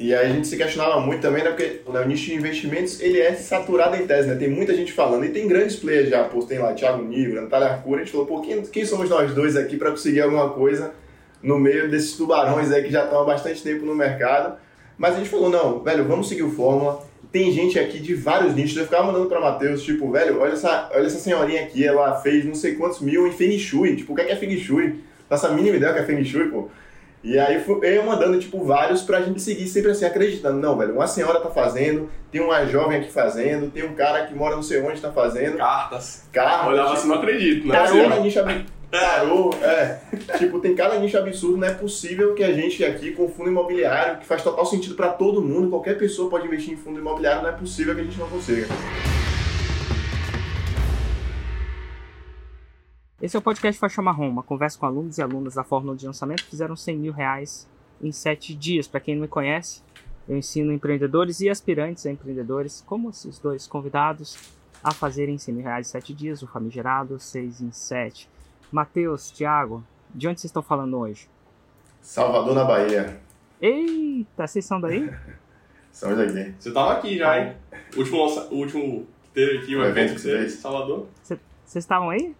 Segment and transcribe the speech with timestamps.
[0.00, 1.50] E aí a gente se questionava muito também, né?
[1.50, 4.34] Porque né, o nicho de investimentos, ele é saturado em tese, né?
[4.34, 5.26] Tem muita gente falando.
[5.26, 8.00] E tem grandes players já, pô, tem lá Thiago Nigro, Natália Arcura.
[8.00, 10.94] A gente falou, pô, quem, quem somos nós dois aqui para conseguir alguma coisa
[11.42, 14.56] no meio desses tubarões aí que já estão há bastante tempo no mercado?
[14.96, 17.06] Mas a gente falou, não, velho, vamos seguir o Fórmula.
[17.30, 18.78] Tem gente aqui de vários nichos.
[18.78, 22.46] Eu ficava mandando pra Matheus, tipo, velho, olha essa, olha essa senhorinha aqui, ela fez
[22.46, 23.96] não sei quantos mil em Feng Shui.
[23.96, 25.04] Tipo, o que é, que é Feng Shui?
[25.28, 26.70] Nossa mínima ideia que é Feng Shui, pô.
[27.22, 30.58] E aí eu mandando, tipo, vários pra gente seguir sempre assim, acreditando.
[30.58, 34.34] Não, velho, uma senhora tá fazendo, tem uma jovem aqui fazendo, tem um cara que
[34.34, 35.58] mora não sei onde tá fazendo.
[35.58, 36.24] Cartas.
[36.32, 36.68] Cartas.
[36.68, 37.74] Olhava tipo, assim, não acredito, né?
[37.74, 38.40] Tarô na nicho
[38.90, 39.98] Tarô, é.
[40.38, 44.18] tipo, tem cada nicho absurdo, não é possível que a gente aqui com fundo imobiliário,
[44.18, 47.50] que faz total sentido para todo mundo, qualquer pessoa pode investir em fundo imobiliário, não
[47.50, 48.66] é possível que a gente não consiga.
[53.22, 56.06] Esse é o podcast Faixa Marrom, uma conversa com alunos e alunas da Fórmula de
[56.06, 57.68] Lançamento que fizeram 100 mil reais
[58.00, 58.88] em 7 dias.
[58.88, 59.82] Para quem não me conhece,
[60.26, 64.38] eu ensino empreendedores e aspirantes a empreendedores, como esses dois convidados,
[64.82, 68.26] a fazerem 100 mil reais em 7 dias, o famigerado 6 em 7.
[68.72, 71.28] Matheus, Thiago, de onde vocês estão falando hoje?
[72.00, 73.20] Salvador, na Bahia.
[73.60, 75.10] Eita, vocês são daí?
[75.92, 76.54] Somos daqui.
[76.58, 77.54] Você tava aqui já, hein?
[77.94, 80.52] O último, o último que teve aqui, o, o evento, evento que você fez.
[80.54, 81.06] Salvador.
[81.22, 82.34] Vocês estavam aí?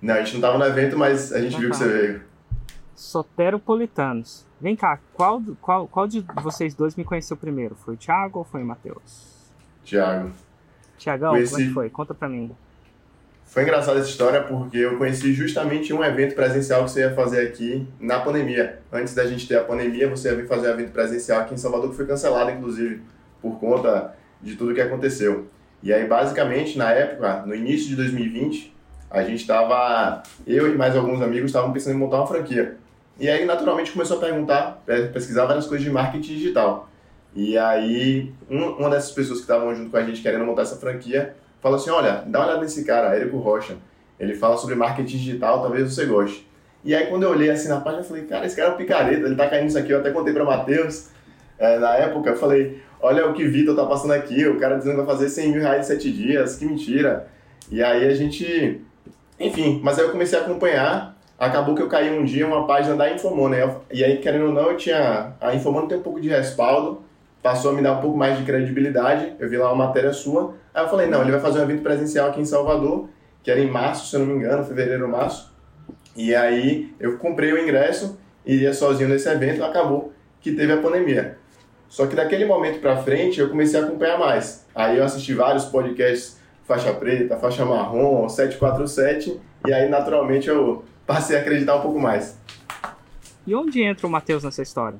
[0.00, 1.76] Não, a gente não tava no evento, mas a gente viu tá.
[1.76, 2.22] que você veio.
[2.94, 4.46] Soteropolitanos.
[4.60, 7.76] Vem cá, qual, qual, qual de vocês dois me conheceu primeiro?
[7.76, 9.52] Foi o Thiago ou foi o Matheus?
[9.84, 10.32] Thiago.
[10.96, 11.52] Tiagão, Conheci...
[11.52, 11.90] como é que foi?
[11.90, 12.50] Conta pra mim.
[13.44, 17.46] Foi engraçada essa história porque eu conheci justamente um evento presencial que você ia fazer
[17.46, 18.80] aqui na pandemia.
[18.92, 21.56] Antes da gente ter a pandemia, você ia vir fazer um evento presencial aqui em
[21.56, 23.00] Salvador, que foi cancelado, inclusive,
[23.40, 25.46] por conta de tudo que aconteceu.
[25.82, 28.76] E aí, basicamente, na época, no início de 2020,
[29.10, 32.76] a gente estava, eu e mais alguns amigos estavam pensando em montar uma franquia.
[33.18, 36.88] E aí, naturalmente, começou a perguntar, pesquisar várias coisas de marketing digital.
[37.34, 40.76] E aí, um, uma dessas pessoas que estavam junto com a gente querendo montar essa
[40.76, 43.76] franquia falou assim: Olha, dá uma olhada nesse cara, Érico Rocha.
[44.20, 46.48] Ele fala sobre marketing digital, talvez você goste.
[46.84, 48.76] E aí, quando eu olhei assim na página, eu falei: Cara, esse cara é um
[48.76, 49.90] picareta, ele tá caindo nisso aqui.
[49.90, 51.08] Eu até contei para Matheus,
[51.58, 54.92] é, na época, eu falei: Olha o que Vitor tá passando aqui, o cara dizendo
[54.92, 57.28] que vai fazer 100 mil reais em 7 dias, que mentira.
[57.70, 58.80] E aí a gente
[59.38, 61.16] enfim, mas aí eu comecei a acompanhar.
[61.38, 63.64] Acabou que eu caí um dia uma página da Infomoney.
[63.64, 63.76] Né?
[63.92, 65.34] E aí, querendo ou não, eu tinha.
[65.40, 67.02] A Infomoney tem um pouco de respaldo,
[67.42, 69.34] passou a me dar um pouco mais de credibilidade.
[69.38, 70.54] Eu vi lá uma matéria sua.
[70.74, 73.08] Aí eu falei: não, ele vai fazer um evento presencial aqui em Salvador,
[73.42, 75.52] que era em março, se eu não me engano, fevereiro março.
[76.16, 81.38] E aí eu comprei o ingresso, iria sozinho nesse evento, acabou que teve a pandemia.
[81.88, 84.66] Só que daquele momento para frente eu comecei a acompanhar mais.
[84.74, 86.37] Aí eu assisti vários podcasts
[86.68, 92.38] faixa preta, faixa marrom, 747, e aí naturalmente eu passei a acreditar um pouco mais.
[93.46, 94.98] E onde entra o Matheus nessa história?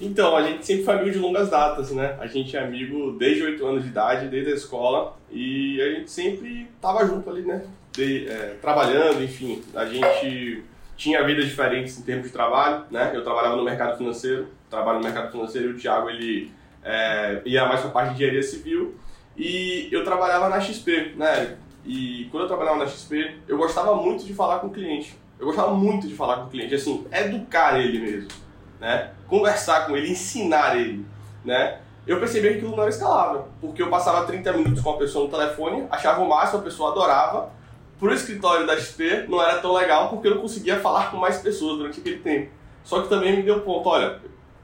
[0.00, 2.16] Então, a gente sempre foi amigo de longas datas, né?
[2.20, 6.10] A gente é amigo desde 8 anos de idade, desde a escola, e a gente
[6.10, 7.64] sempre tava junto ali, né?
[7.92, 9.62] De, é, trabalhando, enfim.
[9.74, 10.64] A gente
[10.96, 13.12] tinha vidas diferentes em termos de trabalho, né?
[13.14, 16.50] Eu trabalhava no mercado financeiro, trabalho no mercado financeiro e o Thiago, ele
[16.84, 18.94] é, ia mais para a parte de engenharia civil,
[19.36, 21.56] e eu trabalhava na XP, né?
[21.84, 25.16] E quando eu trabalhava na XP, eu gostava muito de falar com o cliente.
[25.38, 28.28] Eu gostava muito de falar com o cliente, assim, educar ele mesmo,
[28.80, 29.12] né?
[29.28, 31.04] Conversar com ele, ensinar ele,
[31.44, 31.78] né?
[32.06, 35.24] Eu percebi que aquilo não era escalável, porque eu passava 30 minutos com a pessoa
[35.24, 37.50] no telefone, achava o máximo, a pessoa adorava.
[37.98, 41.38] Pro escritório da XP não era tão legal porque eu não conseguia falar com mais
[41.38, 42.50] pessoas durante aquele tempo.
[42.84, 44.20] Só que também me deu ponto, olha,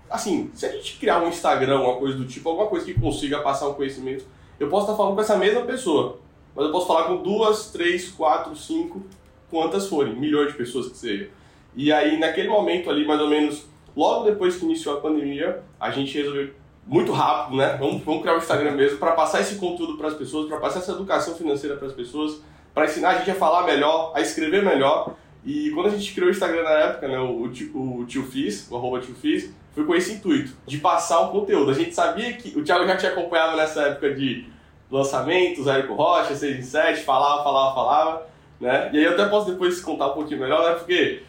[0.09, 3.41] assim, se a gente criar um Instagram, alguma coisa do tipo, alguma coisa que consiga
[3.41, 4.25] passar um conhecimento
[4.63, 6.19] eu posso estar falando com essa mesma pessoa,
[6.55, 9.03] mas eu posso falar com duas, três, quatro, cinco,
[9.51, 11.31] quantas forem, milhões de pessoas que seja.
[11.75, 15.91] E aí, naquele momento ali, mais ou menos, logo depois que iniciou a pandemia, a
[15.91, 16.51] gente resolveu
[16.87, 17.77] muito rápido, né?
[17.79, 20.81] Vamos, vamos criar o Instagram mesmo para passar esse conteúdo para as pessoas, para passar
[20.81, 22.41] essa educação financeira para as pessoas,
[22.75, 25.15] para ensinar a gente a falar melhor, a escrever melhor.
[25.45, 28.71] E quando a gente criou o Instagram na época, né, o, o, o tio Fiz,
[28.71, 31.71] o arroba tio Fiz, foi com esse intuito, de passar o conteúdo.
[31.71, 34.47] A gente sabia que o Thiago já tinha acompanhado nessa época de
[34.91, 38.27] lançamentos, Érico Rocha, 6 em 7, falava, falava, falava,
[38.61, 38.91] né?
[38.93, 40.75] E aí eu até posso depois contar um pouquinho melhor, né?
[40.77, 41.23] Porque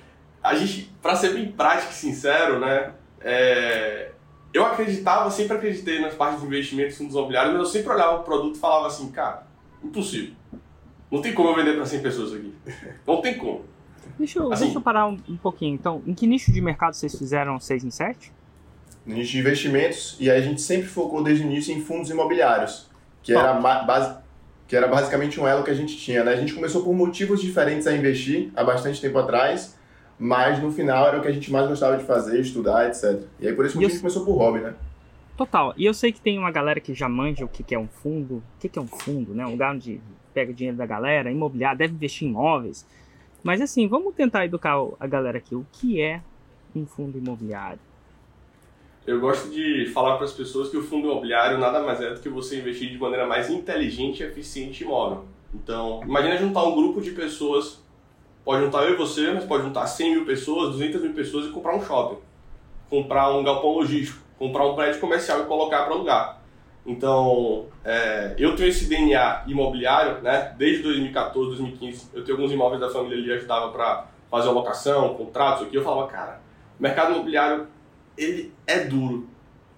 [0.43, 2.91] a gente, para ser bem prático e sincero, né?
[3.21, 4.11] É...
[4.53, 8.23] Eu acreditava, sempre acreditei nas partes de investimentos fundos imobiliários, mas eu sempre olhava o
[8.23, 9.47] produto e falava assim, cara,
[9.83, 10.35] impossível.
[11.09, 12.53] Não tem como eu vender para 100 pessoas aqui.
[13.07, 13.65] Não tem como.
[14.17, 15.75] Deixa eu, assim, deixa eu parar um, um, pouquinho.
[15.75, 18.31] Então, em que nicho de mercado vocês fizeram 6 em 7?
[19.05, 22.09] No nicho de investimentos, e aí a gente sempre focou desde o início em fundos
[22.09, 22.91] imobiliários
[23.23, 24.17] que era, base,
[24.67, 26.23] que era basicamente um elo que a gente tinha.
[26.23, 26.33] Né?
[26.33, 29.79] A gente começou por motivos diferentes a investir há bastante tempo atrás.
[30.19, 33.21] mas no final era o que a gente mais gostava de fazer, estudar, etc.
[33.39, 34.75] E aí por isso que a gente começou por hobby, né?
[35.35, 35.73] Total.
[35.75, 38.35] E eu sei que tem uma galera que já manja o que é um fundo.
[38.35, 39.45] O que é um fundo, né?
[39.45, 39.99] Um lugar onde
[40.33, 42.85] pega dinheiro da galera, imobiliário, deve investir em imóveis.
[43.43, 45.53] Mas assim, vamos tentar educar a galera aqui.
[45.53, 46.21] O que é
[46.73, 47.79] um fundo imobiliário?
[49.05, 52.21] Eu gosto de falar para as pessoas que o fundo imobiliário nada mais é do
[52.21, 55.25] que você investir de maneira mais inteligente e eficiente em imóvel.
[55.53, 57.83] Então, imagina juntar um grupo de pessoas,
[58.45, 61.49] pode juntar eu e você, mas pode juntar 100 mil pessoas, 200 mil pessoas e
[61.49, 62.17] comprar um shopping,
[62.89, 66.42] comprar um galpão logístico, comprar um prédio comercial e colocar para alugar.
[66.85, 70.53] Então, é, eu tenho esse DNA imobiliário, né?
[70.57, 75.67] Desde 2014, 2015, eu tenho alguns imóveis da família ali, ajudava para fazer alocação, contratos
[75.67, 75.75] aqui.
[75.75, 76.41] Eu falava, cara,
[76.77, 77.67] o mercado imobiliário,
[78.17, 79.29] ele é duro,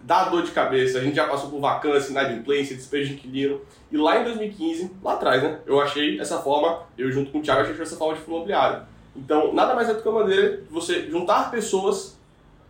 [0.01, 0.97] dá dor de cabeça.
[0.97, 3.61] A gente já passou por vacância, inadimplência, despejo de inquilino.
[3.91, 5.59] E lá em 2015, lá atrás, né?
[5.67, 8.83] Eu achei essa forma, eu junto com o Thiago, achei essa forma de fundo imobiliário.
[9.15, 12.19] Então, nada mais é do que uma maneira de você juntar pessoas,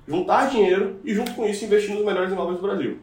[0.05, 2.99] juntar dinheiro e, junto com isso, investir nos melhores imóveis do Brasil.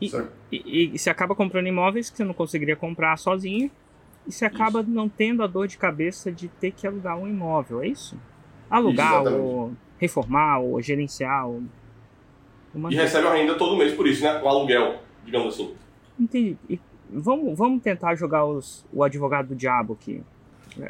[0.00, 0.12] E,
[0.52, 3.70] e, e, você acaba comprando imóveis que você não conseguiria comprar sozinho
[4.26, 4.90] e você acaba isso.
[4.90, 8.16] não tendo a dor de cabeça de ter que alugar um imóvel, é isso?
[8.70, 11.48] Alugar, isso, ou reformar, ou gerenciar.
[11.48, 11.62] Ou...
[12.90, 14.40] E recebe a renda todo mês por isso, né?
[14.42, 15.74] O aluguel, digamos assim.
[16.18, 16.56] Entendi.
[16.68, 16.78] E
[17.10, 20.22] vamos, vamos tentar jogar os, o advogado do diabo aqui.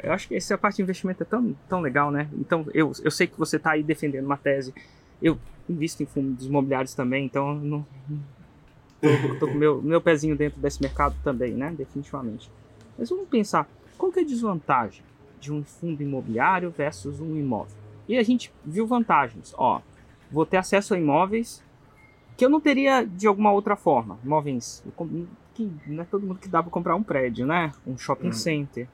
[0.03, 2.29] Eu acho que essa parte de investimento é tão, tão legal, né?
[2.35, 4.75] Então, eu, eu sei que você está aí defendendo uma tese.
[5.23, 5.39] Eu
[5.69, 7.87] invisto em fundos imobiliários também, então não,
[9.01, 11.75] tô, tô com meu, meu pezinho dentro desse mercado também, né?
[11.77, 12.51] Definitivamente.
[12.99, 15.03] Mas vamos pensar, qual que é a desvantagem
[15.41, 17.77] de um fundo imobiliário versus um imóvel?
[18.09, 19.55] E a gente viu vantagens.
[19.57, 19.81] Ó,
[20.31, 21.63] vou ter acesso a imóveis
[22.37, 24.19] que eu não teria de alguma outra forma.
[24.25, 24.83] Imóveis
[25.55, 27.73] que não é todo mundo que dá para comprar um prédio, né?
[27.87, 28.33] Um shopping hum.
[28.33, 28.89] center,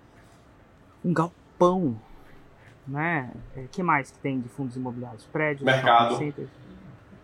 [1.04, 1.96] um galpão,
[2.86, 3.30] né?
[3.54, 5.24] O é, que mais que tem de fundos imobiliários?
[5.26, 6.18] Prédios, mercado.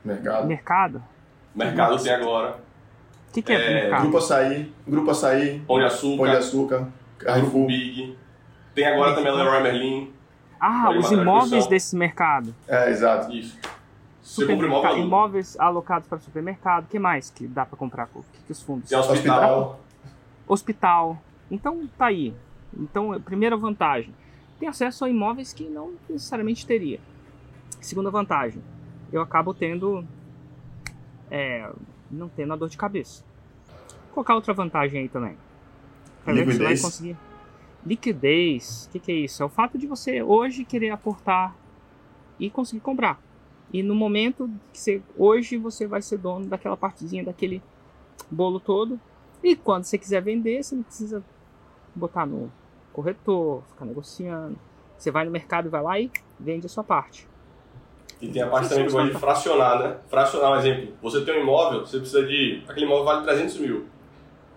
[0.05, 0.47] Mercado.
[0.47, 1.03] Mercado.
[1.55, 2.70] Mercado tem agora.
[3.31, 6.89] O que, que, é, é Grupo Açaí, Grupo Açaí, Pão de Açúcar, Pão de Açúcar
[7.17, 7.67] Carrefour.
[7.67, 8.19] Big.
[8.75, 10.13] Tem agora também a Leroy Merlin.
[10.59, 12.53] Ah, os imóveis desse mercado.
[12.67, 13.33] É, exato.
[13.33, 13.57] Isso.
[14.21, 16.85] Supermercado, imóveis alocados para supermercado.
[16.85, 18.09] O que mais que dá para comprar?
[18.15, 18.89] O que, que os fundos?
[18.89, 19.81] Tem hospital.
[20.47, 21.23] Hospital.
[21.51, 22.35] Então tá aí.
[22.77, 24.15] Então, primeira vantagem,
[24.59, 27.01] tem acesso a imóveis que não necessariamente teria.
[27.81, 28.63] Segunda vantagem,
[29.13, 30.05] eu acabo tendo
[31.31, 31.69] é,
[32.11, 33.25] não tendo a dor de cabeça.
[34.13, 35.37] Qual outra vantagem aí também?
[36.25, 36.57] Pra Liquidez.
[36.57, 37.17] Você vai conseguir.
[37.87, 38.87] Liquidez.
[38.87, 39.43] O que, que é isso?
[39.43, 41.55] É o fato de você hoje querer aportar
[42.39, 43.21] e conseguir comprar.
[43.73, 45.03] E no momento que você.
[45.17, 47.63] Hoje você vai ser dono daquela partezinha, daquele
[48.31, 49.01] bolo todo.
[49.43, 51.25] E quando você quiser vender, você não precisa
[51.95, 52.53] botar no
[52.93, 54.59] corretor, ficar negociando.
[54.99, 57.30] Você vai no mercado e vai lá e vende a sua parte.
[58.21, 59.97] E tem a parte também que gosta de fracionar, né?
[60.09, 60.95] Fracionar, um exemplo.
[61.03, 62.63] Você tem um imóvel, você precisa de.
[62.69, 63.87] Aquele imóvel vale 300 mil.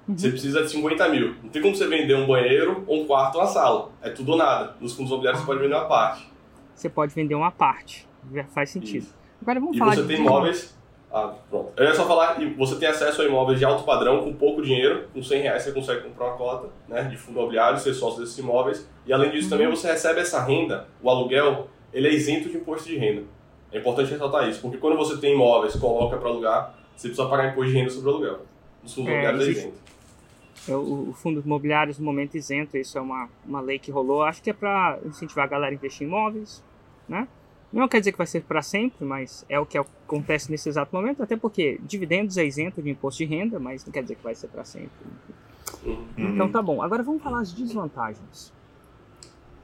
[0.08, 0.18] Uhum.
[0.18, 1.36] Você precisa de 50 mil.
[1.42, 3.90] Não tem como você vender um banheiro, um quarto ou uma sala.
[4.02, 4.76] É tudo ou nada.
[4.82, 6.30] Nos fundos imobiliários você pode vender uma parte.
[6.76, 8.08] Você pode vender uma parte.
[8.34, 9.04] Já faz sentido.
[9.04, 9.16] Isso.
[9.42, 10.78] Agora vamos e falar você de tem imóveis.
[11.12, 11.72] Ah, pronto.
[11.78, 14.62] Eu ia só falar que você tem acesso a imóveis de alto padrão, com pouco
[14.62, 15.08] dinheiro.
[15.14, 18.38] Com 100 reais você consegue comprar uma cota né, de fundo imobiliário, ser sócio desses
[18.40, 18.90] imóveis.
[19.06, 19.50] E além disso, uhum.
[19.52, 23.24] também você recebe essa renda, o aluguel, ele é isento de imposto de renda.
[23.74, 27.52] É importante ressaltar isso, porque quando você tem imóveis, coloca para alugar, você precisa pagar
[27.52, 28.40] imposto de renda sobre o aluguel.
[28.84, 29.84] Os fundos é, imobiliários é isento.
[30.70, 34.22] É, o, o fundo imobiliário no momento isento, isso é uma, uma lei que rolou.
[34.22, 36.64] Acho que é para incentivar a galera a investir em imóveis,
[37.10, 37.28] né?
[37.72, 40.96] Não quer dizer que vai ser para sempre, mas é o que acontece nesse exato
[40.96, 44.24] momento, até porque dividendos é isento de imposto de renda, mas não quer dizer que
[44.24, 44.92] vai ser para sempre.
[45.84, 46.06] Uhum.
[46.16, 46.84] Então tá bom.
[46.84, 48.54] Agora vamos falar as desvantagens.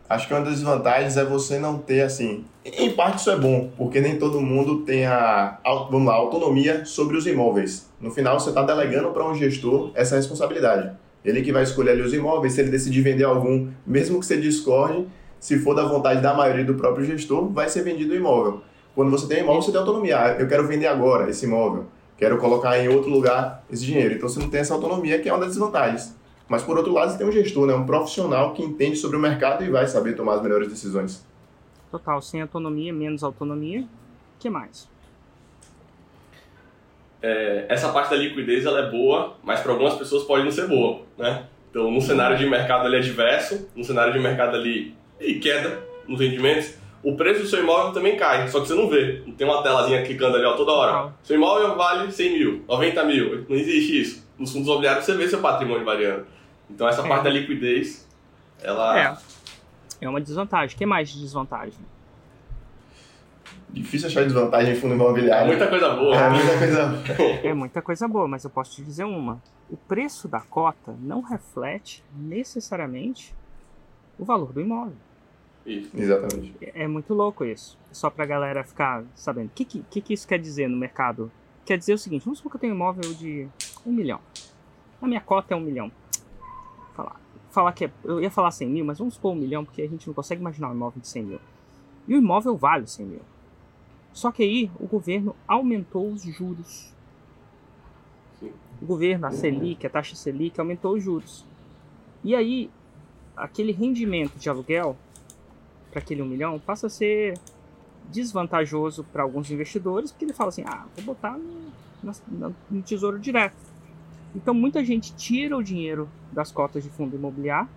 [0.10, 3.70] Acho que uma das desvantagens é você não ter, assim, em parte isso é bom,
[3.78, 5.60] porque nem todo mundo tem a,
[5.92, 7.88] vamos lá, autonomia sobre os imóveis.
[8.02, 10.92] No final, você está delegando para um gestor essa responsabilidade.
[11.24, 14.38] Ele que vai escolher ali os imóveis, se ele decidir vender algum, mesmo que você
[14.38, 15.06] discorde,
[15.40, 18.62] se for da vontade da maioria do próprio gestor, vai ser vendido o imóvel.
[18.96, 20.20] Quando você tem imóvel, você tem autonomia.
[20.20, 21.86] Ah, eu quero vender agora esse imóvel,
[22.18, 24.16] quero colocar em outro lugar esse dinheiro.
[24.16, 26.18] Então você não tem essa autonomia, que é uma das desvantagens.
[26.50, 27.76] Mas por outro lado, você tem um gestor, né?
[27.76, 31.24] um profissional que entende sobre o mercado e vai saber tomar as melhores decisões.
[31.92, 33.82] Total, sem autonomia, menos autonomia.
[33.82, 34.90] O que mais?
[37.22, 40.68] É, essa parte da liquidez ela é boa, mas para algumas pessoas pode não ser
[40.68, 41.46] boa, né?
[41.70, 46.20] Então, no cenário de mercado ali adverso, no cenário de mercado ali e queda nos
[46.20, 49.22] rendimentos, o preço do seu imóvel também cai, só que você não vê.
[49.26, 51.14] Não tem uma telazinha clicando ali ó, toda hora.
[51.22, 54.30] Seu imóvel vale 100 mil, 90 mil, não existe isso.
[54.38, 56.26] Nos fundos imobiliários você vê seu patrimônio variando.
[56.70, 57.08] Então essa é.
[57.08, 58.08] parte da liquidez,
[58.62, 59.00] ela...
[59.00, 59.18] É.
[60.02, 60.76] é uma desvantagem.
[60.76, 61.80] O que mais de desvantagem?
[63.72, 65.48] Difícil achar desvantagem em fundo É imobiliário.
[65.48, 66.16] muita coisa boa.
[66.16, 67.04] É muita coisa.
[67.48, 69.42] É muita coisa boa, mas eu posso te dizer uma.
[69.70, 73.36] O preço da cota não reflete necessariamente
[74.18, 74.98] o valor do imóvel.
[75.66, 75.92] Isso.
[75.96, 76.56] Exatamente.
[76.62, 77.78] É é muito louco isso.
[77.92, 79.48] Só pra galera ficar sabendo.
[79.48, 81.32] O que, que, que que isso quer dizer no mercado?
[81.64, 83.48] Quer dizer o seguinte: vamos supor que eu tenho um imóvel de
[83.86, 84.20] um milhão.
[85.00, 85.92] A minha cota é um milhão.
[87.00, 89.82] Falar, falar que é, eu ia falar 100 mil, mas vamos supor um milhão, porque
[89.82, 91.40] a gente não consegue imaginar um imóvel de 100 mil.
[92.08, 93.22] E o imóvel vale 100 mil.
[94.12, 96.94] Só que aí o governo aumentou os juros.
[98.82, 101.46] O governo, a Selic, a taxa Selic, aumentou os juros.
[102.24, 102.70] E aí,
[103.36, 104.98] aquele rendimento de aluguel
[105.92, 107.38] para aquele um milhão passa a ser
[108.12, 111.72] desvantajoso para alguns investidores, porque ele fala assim: ah, vou botar no,
[112.04, 113.56] na- no tesouro direto.
[114.36, 117.70] Então muita gente tira o dinheiro das cotas de fundo imobiliário,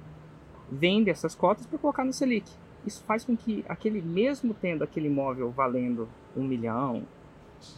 [0.70, 2.50] vende essas cotas para colocar no Selic.
[2.86, 7.04] Isso faz com que aquele mesmo tendo aquele imóvel valendo um milhão,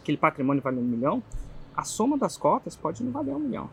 [0.01, 1.23] aquele patrimônio valendo um milhão,
[1.75, 3.69] a soma das cotas pode não valer um milhão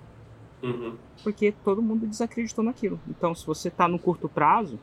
[0.63, 0.97] Uhum.
[1.25, 3.01] porque todo mundo desacreditou naquilo.
[3.09, 4.79] Então, se você está no curto prazo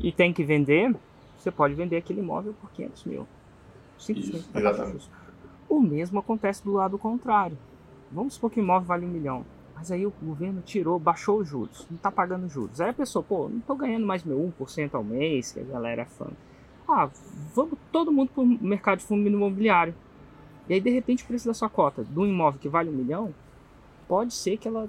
[0.00, 0.94] e tem que vender,
[1.38, 3.26] você pode vender aquele imóvel por 500 mil.
[3.98, 4.38] Simplesmente.
[4.38, 5.10] Isso, exatamente.
[5.68, 7.56] O mesmo acontece do lado contrário.
[8.10, 9.44] Vamos supor que o imóvel vale um milhão.
[9.74, 12.80] Mas aí o governo tirou, baixou os juros, não está pagando juros.
[12.80, 16.02] Aí a pessoa, pô, não estou ganhando mais meu 1% ao mês, que a galera
[16.02, 16.28] é fã.
[16.88, 17.10] Ah,
[17.54, 19.94] vamos todo mundo para o mercado de fundo imobiliário.
[20.68, 22.92] E aí, de repente, o preço da sua cota de um imóvel que vale um
[22.92, 23.34] milhão,
[24.08, 24.88] pode ser que ela.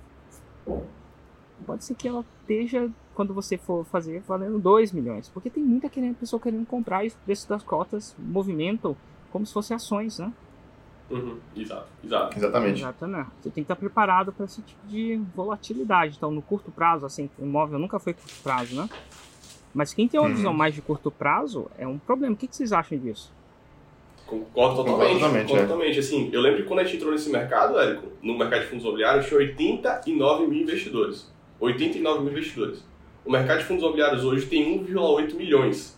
[1.65, 5.27] Pode ser que ela esteja, quando você for fazer, valendo 2 milhões.
[5.27, 8.95] Porque tem muita querendo, pessoa querendo comprar e o preço das cotas movimentam
[9.31, 10.31] como se fossem ações, né?
[11.10, 11.38] Uhum.
[11.56, 12.38] Exato, exato.
[12.38, 12.80] Exatamente.
[12.82, 13.28] Exatamente.
[13.42, 16.16] Você tem que estar preparado para esse tipo de volatilidade.
[16.18, 18.90] Então, no curto prazo, assim, o imóvel nunca foi curto prazo, né?
[19.74, 20.36] Mas quem tem uma Uhum.
[20.36, 22.34] visão mais de curto prazo é um problema.
[22.34, 23.32] O que, que vocês acham disso?
[24.26, 25.14] Concordo totalmente.
[25.14, 25.62] Concordo totalmente, é.
[25.62, 26.00] totalmente.
[26.00, 28.84] Assim, eu lembro que quando a gente entrou nesse mercado, Érico, no mercado de fundos
[28.84, 31.32] imobiliários, tinha 89 mil investidores.
[31.60, 32.84] 89 mil investidores.
[33.24, 35.98] O mercado de fundos imobiliários hoje tem 1,8 milhões.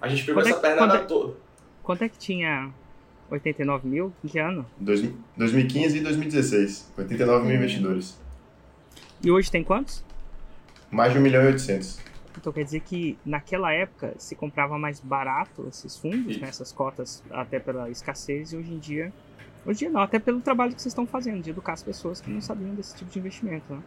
[0.00, 1.34] A gente pegou Quando é essa pernada quando é- toda.
[1.82, 2.70] Quanto é que tinha
[3.30, 4.12] 89 mil?
[4.24, 4.66] Em que ano?
[4.78, 6.92] Dois- 2015 e 2016.
[6.96, 7.58] 89 mil Hum.
[7.58, 8.18] investidores.
[9.22, 10.04] E hoje tem quantos?
[10.90, 12.00] Mais de 1 milhão e 800.
[12.36, 17.22] Então quer dizer que naquela época se comprava mais barato esses fundos, né, essas cotas,
[17.30, 19.12] até pela escassez, e hoje em dia.
[19.66, 22.20] Hoje em dia não, até pelo trabalho que vocês estão fazendo, de educar as pessoas
[22.20, 23.64] que não sabiam desse tipo de investimento.
[23.72, 23.80] Né?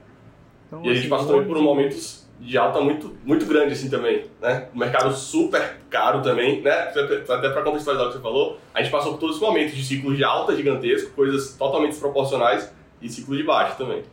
[0.68, 3.74] Então, E a gente assim, passou hoje- por um momentos de alta muito, muito grande
[3.74, 4.68] assim também, né?
[4.74, 6.72] O mercado super caro também, né?
[6.72, 9.84] Até para contextualizar o que você falou, a gente passou por todos os momentos de
[9.84, 14.04] ciclo de alta gigantesco, coisas totalmente desproporcionais e ciclo de baixo também.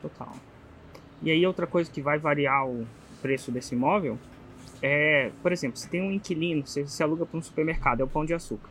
[0.00, 0.32] Total.
[1.22, 2.86] E aí outra coisa que vai variar o
[3.20, 4.18] preço desse imóvel
[4.82, 8.08] é, por exemplo, se tem um inquilino, você se aluga para um supermercado, é o
[8.08, 8.68] pão de açúcar.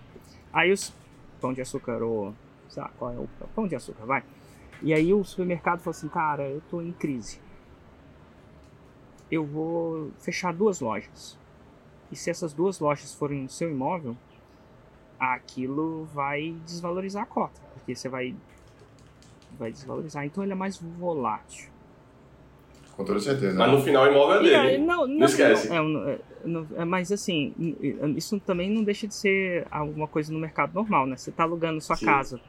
[0.54, 0.94] Aí os
[1.42, 2.34] pão de açúcar ou
[2.70, 4.24] sei lá, qual é o pão de açúcar, vai.
[4.82, 7.40] E aí o supermercado fala assim, cara, eu tô em crise.
[9.36, 11.38] Eu vou fechar duas lojas.
[12.10, 14.16] E se essas duas lojas forem no seu imóvel,
[15.20, 18.34] aquilo vai desvalorizar a cota, porque você vai
[19.60, 20.26] vai desvalorizar.
[20.26, 21.70] Então ele é mais volátil.
[22.96, 23.58] Com toda certeza.
[23.60, 24.86] Mas no final o imóvel é E dele.
[24.86, 25.68] não, não, esquece.
[25.68, 27.54] não, é, um- é, não- é, mas assim,
[28.16, 31.18] isso também não deixa de ser alguma coisa no mercado normal, né?
[31.18, 32.06] Você está alugando sua Sim.
[32.06, 32.40] casa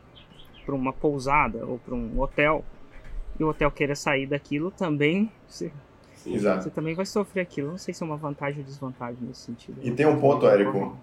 [0.64, 2.64] para uma pousada ou para um hotel
[3.38, 5.72] e o hotel queira sair daquilo também, você,
[6.26, 6.34] Sim.
[6.34, 6.64] Exato.
[6.64, 7.70] você também vai sofrer aquilo.
[7.70, 9.78] Não sei se é uma vantagem ou desvantagem nesse sentido.
[9.82, 10.96] E tem um ponto, Érico,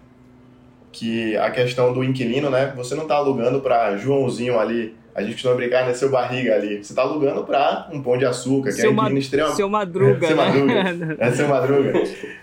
[0.92, 2.72] que a questão do inquilino, né?
[2.76, 5.94] Você não tá alugando para Joãozinho ali, a gente costuma brincar, né?
[5.94, 6.82] Seu barriga ali.
[6.82, 9.56] Você tá alugando para um pão de açúcar, que é Seu, um ma inquilino extremamente.
[9.56, 10.44] seu madruga, Seu né?
[10.44, 11.16] Madruga.
[11.24, 11.92] É seu madruga.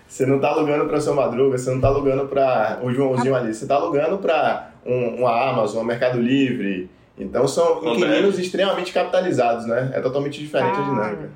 [0.08, 3.54] Você não tá alugando para seu madruga, você não tá alugando para o Joãozinho ali.
[3.54, 6.90] Você tá alugando para um, uma Amazon, um Mercado Livre.
[7.18, 9.92] Então são Não inquilinos extremamente capitalizados, né?
[9.94, 11.30] É totalmente diferente a dinâmica.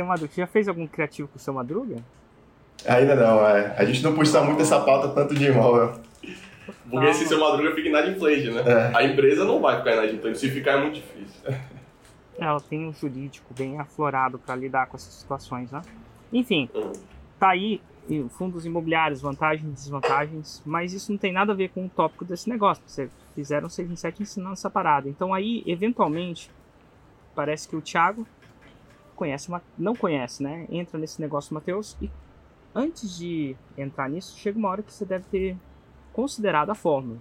[0.00, 0.32] Seu madruga.
[0.32, 1.96] Você já fez algum criativo com o seu madruga?
[2.86, 3.74] Ainda não, é.
[3.76, 6.00] A gente não puxa muito essa pauta tanto de imóvel.
[6.88, 8.62] Porque se seu madruga fica inadimplente, né?
[8.66, 8.96] É.
[8.96, 10.38] A empresa não vai ficar inadimplente.
[10.38, 11.54] Se ficar é muito difícil.
[12.38, 15.82] Ela tem um jurídico bem aflorado para lidar com essas situações, né?
[16.32, 16.70] Enfim,
[17.38, 17.82] tá aí
[18.30, 22.24] fundos imobiliários, vantagens e desvantagens, mas isso não tem nada a ver com o tópico
[22.24, 22.82] desse negócio.
[22.86, 25.08] Você fizeram 6 em 7 ensinando essa parada.
[25.08, 26.50] Então aí, eventualmente,
[27.34, 28.26] parece que o Thiago
[29.20, 30.66] conhece não conhece, né?
[30.70, 32.10] Entra nesse negócio, Matheus, e
[32.74, 35.56] antes de entrar nisso, chega uma hora que você deve ter
[36.12, 37.18] considerado a fórmula.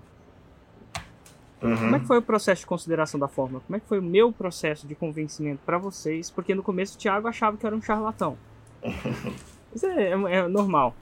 [1.59, 1.99] Como é Uhum.
[1.99, 3.61] que foi o processo de consideração da fórmula?
[3.67, 6.31] Como é que foi o meu processo de convencimento para vocês?
[6.31, 8.37] Porque no começo o Thiago achava que eu era um charlatão.
[9.75, 10.95] Isso é, é- é normal.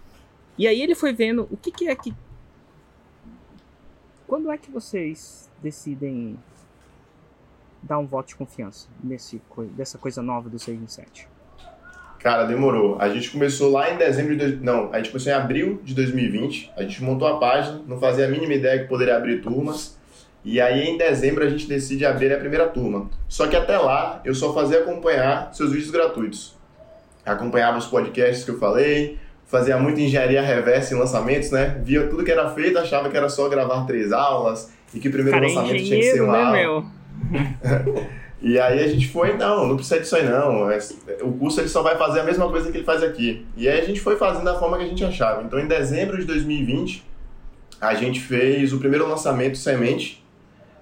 [0.57, 2.11] E aí ele foi vendo o que, que é que.
[4.27, 6.37] Quando é que vocês decidem
[7.81, 9.41] dar um voto de confiança nesse,
[9.75, 11.27] dessa coisa nova do 6 em 7?
[12.19, 12.97] Cara, demorou.
[12.99, 14.57] A gente começou lá em dezembro de...
[14.57, 16.71] Não, a gente começou em abril de 2020.
[16.75, 19.97] A gente montou a página, não fazia a mínima ideia que poderia abrir turmas.
[20.43, 23.09] E aí em dezembro a gente decide abrir a primeira turma.
[23.27, 26.55] Só que até lá eu só fazia acompanhar seus vídeos gratuitos.
[27.25, 31.79] Acompanhava os podcasts que eu falei, fazia muita engenharia reversa em lançamentos, né?
[31.83, 35.11] Via tudo que era feito, achava que era só gravar três aulas e que o
[35.11, 36.51] primeiro Cara, lançamento tinha que ser uma né, aula.
[36.57, 36.85] meu?
[38.39, 40.69] E aí a gente foi, não, não precisa disso aí não.
[40.69, 40.77] É,
[41.21, 43.45] O curso ele só vai fazer a mesma coisa que ele faz aqui.
[43.55, 45.41] E aí a gente foi fazendo da forma que a gente achava.
[45.43, 47.03] Então em dezembro de 2020,
[47.81, 50.23] a gente fez o primeiro lançamento semente.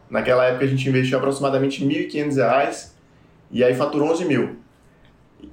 [0.10, 2.96] Naquela época a gente investiu aproximadamente 1.500 reais
[3.50, 4.58] e aí faturou 11 mil.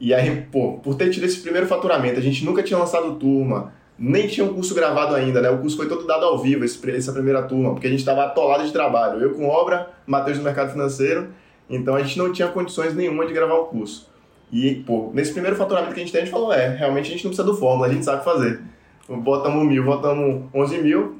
[0.00, 3.72] E aí, pô, por ter tido esse primeiro faturamento, a gente nunca tinha lançado turma,
[4.04, 5.48] nem tinha um curso gravado ainda, né?
[5.48, 8.24] O curso foi todo dado ao vivo, esse, essa primeira turma, porque a gente estava
[8.24, 9.20] atolado de trabalho.
[9.22, 11.28] Eu com obra, Matheus no mercado financeiro,
[11.70, 14.10] então a gente não tinha condições nenhuma de gravar o curso.
[14.50, 17.10] E, pô, nesse primeiro faturamento que a gente tem, a gente falou, é, realmente a
[17.12, 18.60] gente não precisa do fórmula, a gente sabe fazer.
[19.08, 21.16] Botamos mil, botamos 11 mil,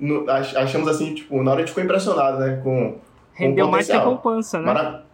[0.56, 2.60] achamos assim, tipo, na hora a gente ficou impressionado, né?
[2.62, 2.98] Com, com
[3.32, 4.64] Rendeu mais que a poupança, né?
[4.66, 5.04] Mara-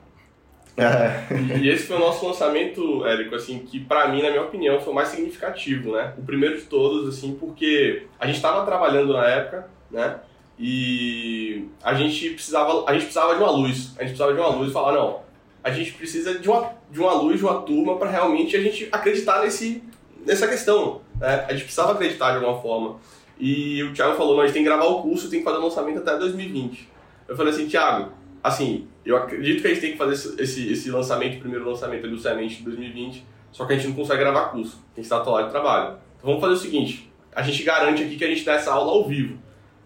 [1.60, 4.92] E esse foi o nosso lançamento, Érico, assim, que pra mim, na minha opinião, foi
[4.92, 6.14] o mais significativo, né?
[6.16, 10.20] O primeiro de todos, assim, porque a gente estava trabalhando na época, né?
[10.58, 13.94] E a gente precisava, a gente precisava de uma luz.
[13.96, 15.20] A gente precisava de uma luz e falar, não,
[15.62, 18.88] a gente precisa de uma, de uma luz, de uma turma para realmente a gente
[18.90, 19.82] acreditar nesse,
[20.24, 21.44] nessa questão, né?
[21.48, 22.96] A gente precisava acreditar de alguma forma.
[23.38, 25.58] E o Thiago falou, não, a gente tem que gravar o curso, tem que fazer
[25.58, 26.88] o lançamento até 2020.
[27.28, 30.72] Eu falei assim, Thiago, assim, eu acredito que a gente tem que fazer esse, esse,
[30.72, 33.94] esse lançamento, o primeiro lançamento ali do Semente de 2020, só que a gente não
[33.94, 35.96] consegue gravar curso, a gente está atolado de trabalho.
[36.16, 38.92] Então vamos fazer o seguinte, a gente garante aqui que a gente dá essa aula
[38.92, 39.38] ao vivo.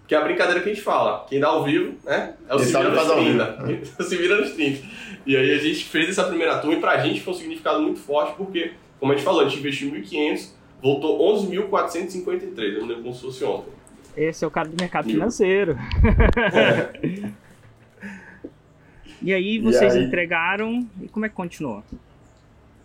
[0.06, 2.58] Que é a brincadeira que a gente fala, quem dá ao vivo, né, é o
[2.58, 3.64] Quem se sabe vira nos faz ao 30.
[3.66, 4.02] vivo.
[4.02, 4.82] se vira nos 30.
[5.24, 8.00] E aí a gente fez essa primeira turma e pra gente foi um significado muito
[8.00, 10.50] forte, porque, como a gente falou, a gente investiu 1.500,
[10.82, 13.72] voltou 11.453, eu não lembro como se fosse ontem.
[14.16, 15.14] Esse é o cara do mercado Mil.
[15.14, 15.78] financeiro.
[19.22, 20.04] E aí vocês aí?
[20.04, 21.82] entregaram e como é que continuou?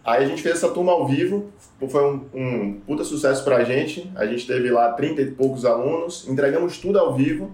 [0.05, 1.51] Aí a gente fez essa turma ao vivo,
[1.89, 4.09] foi um, um puta sucesso pra gente.
[4.15, 7.51] A gente teve lá 30 e poucos alunos, entregamos tudo ao vivo.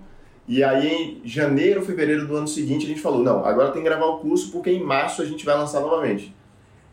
[0.47, 3.87] E aí em janeiro, fevereiro do ano seguinte, a gente falou: não, agora tem que
[3.87, 6.35] gravar o curso porque em março a gente vai lançar novamente.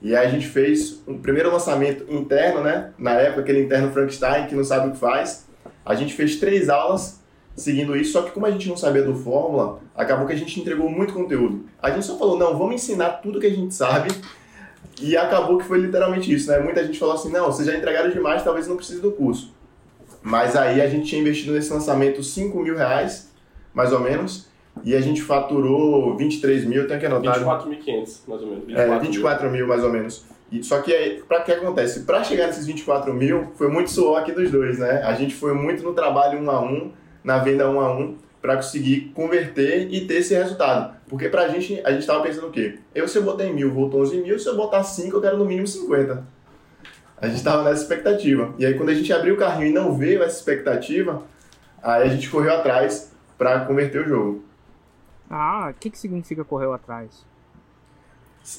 [0.01, 2.93] E aí a gente fez um primeiro lançamento interno, né?
[2.97, 5.47] Na época, aquele interno Frankenstein que não sabe o que faz.
[5.85, 7.20] A gente fez três aulas
[7.61, 10.59] seguindo isso, só que como a gente não sabia do Fórmula, acabou que a gente
[10.59, 11.65] entregou muito conteúdo.
[11.81, 14.11] A gente só falou: não, vamos ensinar tudo que a gente sabe
[15.01, 16.59] e acabou que foi literalmente isso, né?
[16.59, 19.55] Muita gente falou assim, não, vocês já entregaram demais, talvez não precise do curso.
[20.23, 23.31] Mas aí a gente tinha investido nesse lançamento 5 mil reais,
[23.73, 24.49] mais ou menos,
[24.85, 27.39] e a gente faturou 23 mil, tem que anotar.
[27.39, 28.69] 24.500, mais ou menos.
[28.69, 30.25] É, 24 24 mil mais ou menos.
[30.53, 32.01] E, só que aí, pra que acontece?
[32.01, 35.03] Pra chegar nesses 24 mil, foi muito suor aqui dos dois, né?
[35.05, 36.93] A gente foi muito no trabalho um a um,
[37.23, 40.95] na venda um a um, pra conseguir converter e ter esse resultado.
[41.09, 42.79] Porque pra gente, a gente tava pensando o quê?
[42.95, 45.45] Eu, se eu botei mil, voltou 11 mil, se eu botar 5, eu quero no
[45.45, 46.25] mínimo 50.
[47.21, 48.55] A gente tava nessa expectativa.
[48.59, 51.23] E aí, quando a gente abriu o carrinho e não veio essa expectativa,
[51.83, 54.45] aí a gente correu atrás pra converter o jogo.
[55.29, 57.25] Ah, o que, que significa correu atrás?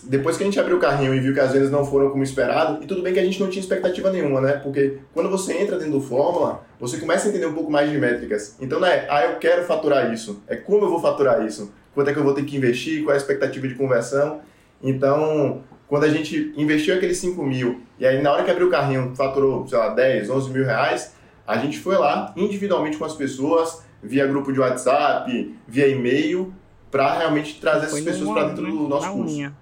[0.04, 2.24] Depois que a gente abriu o carrinho e viu que as vendas não foram como
[2.24, 4.54] esperado, e tudo bem que a gente não tinha expectativa nenhuma, né?
[4.54, 7.98] Porque quando você entra dentro do Fórmula, você começa a entender um pouco mais de
[7.98, 8.56] métricas.
[8.60, 10.42] Então não é, ah, eu quero faturar isso.
[10.48, 11.74] É como eu vou faturar isso.
[11.94, 14.40] Quanto é que eu vou ter que investir, qual é a expectativa de conversão.
[14.82, 18.72] Então, quando a gente investiu aqueles 5 mil, e aí na hora que abriu o
[18.72, 21.14] carrinho faturou, sei lá, 10, 11 mil reais,
[21.46, 26.54] a gente foi lá individualmente com as pessoas, via grupo de WhatsApp, via e-mail,
[26.90, 29.36] para realmente trazer essas Foi pessoas no para dentro do nosso curso.
[29.36, 29.54] unha.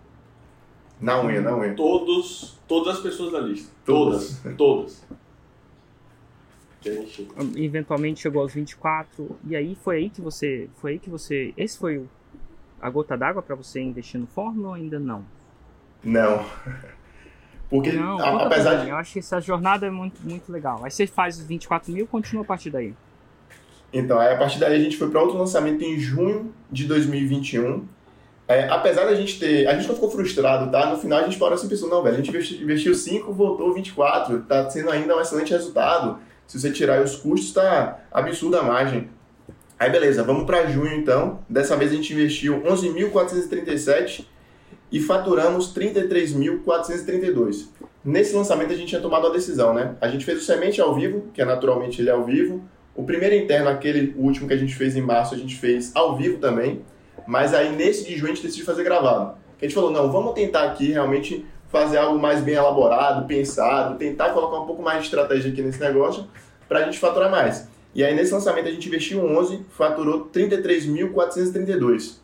[0.99, 1.73] Na unha, na unha.
[1.75, 3.71] Todos, todas as pessoas da lista.
[3.85, 4.41] Todas.
[4.57, 5.03] Todas.
[7.55, 9.37] Eventualmente chegou aos 24.
[9.47, 10.69] E aí foi aí que você.
[10.77, 11.53] Foi aí que você.
[11.57, 12.09] Esse foi o,
[12.81, 15.25] a gota d'água pra você investir no Fórmula ou ainda não?
[16.03, 16.45] Não.
[17.69, 18.89] Porque, Não, a- apesar de.
[18.89, 20.83] Eu acho que essa jornada é muito, muito legal.
[20.83, 22.93] Aí você faz os 24 mil e continua a partir daí.
[23.91, 27.85] Então, aí a partir daí a gente foi para outro lançamento em junho de 2021.
[28.49, 29.67] É, apesar da gente ter.
[29.67, 30.89] A gente não ficou frustrado, tá?
[30.89, 33.71] No final a gente parou assim pensou, não, velho, a gente investi- investiu 5, voltou
[33.75, 36.17] 24, tá sendo ainda um excelente resultado.
[36.47, 39.07] Se você tirar os custos, tá absurda a margem.
[39.77, 41.41] Aí beleza, vamos para junho então.
[41.47, 44.25] Dessa vez a gente investiu 11.437
[44.91, 47.67] e faturamos 33.432.
[48.03, 49.95] Nesse lançamento a gente tinha tomado a decisão, né?
[50.01, 52.63] A gente fez o semente ao vivo, que é naturalmente ele é ao vivo.
[52.95, 56.17] O primeiro interno, aquele último que a gente fez em março, a gente fez ao
[56.17, 56.81] vivo também.
[57.29, 59.35] Mas aí nesse de junho a gente decidiu fazer gravado.
[59.61, 64.31] A gente falou, não, vamos tentar aqui realmente fazer algo mais bem elaborado, pensado, tentar
[64.31, 66.25] colocar um pouco mais de estratégia aqui nesse negócio
[66.67, 67.69] para a gente faturar mais.
[67.93, 72.17] E aí nesse lançamento a gente investiu 11, faturou 33.432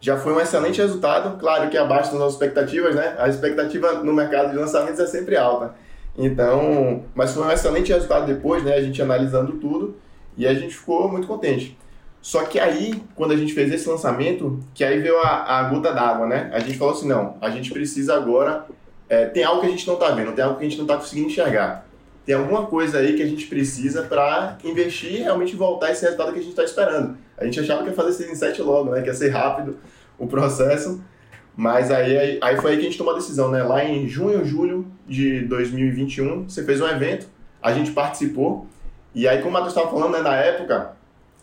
[0.00, 3.16] já foi um excelente resultado, claro que abaixo das nossas expectativas, né?
[3.18, 5.74] A expectativa no mercado de lançamentos é sempre alta.
[6.16, 8.74] Então, mas foi um excelente resultado depois, né?
[8.74, 9.96] A gente analisando tudo
[10.36, 11.76] e a gente ficou muito contente.
[12.20, 15.92] Só que aí, quando a gente fez esse lançamento, que aí veio a, a gota
[15.92, 16.50] d'água, né?
[16.52, 18.66] A gente falou assim, não, a gente precisa agora...
[19.10, 20.84] É, tem algo que a gente não está vendo, tem algo que a gente não
[20.84, 21.88] está conseguindo enxergar.
[22.26, 26.30] Tem alguma coisa aí que a gente precisa para investir e realmente voltar esse resultado
[26.30, 27.16] que a gente está esperando.
[27.38, 29.00] A gente achava que ia fazer esse insight logo, né?
[29.00, 29.78] Que ia ser rápido
[30.18, 31.02] o processo.
[31.56, 33.62] Mas aí, aí foi aí que a gente tomou a decisão, né?
[33.62, 37.26] Lá em junho, julho de 2021, você fez um evento,
[37.62, 38.66] a gente participou.
[39.14, 40.97] E aí, como o Matheus estava falando, né, na época,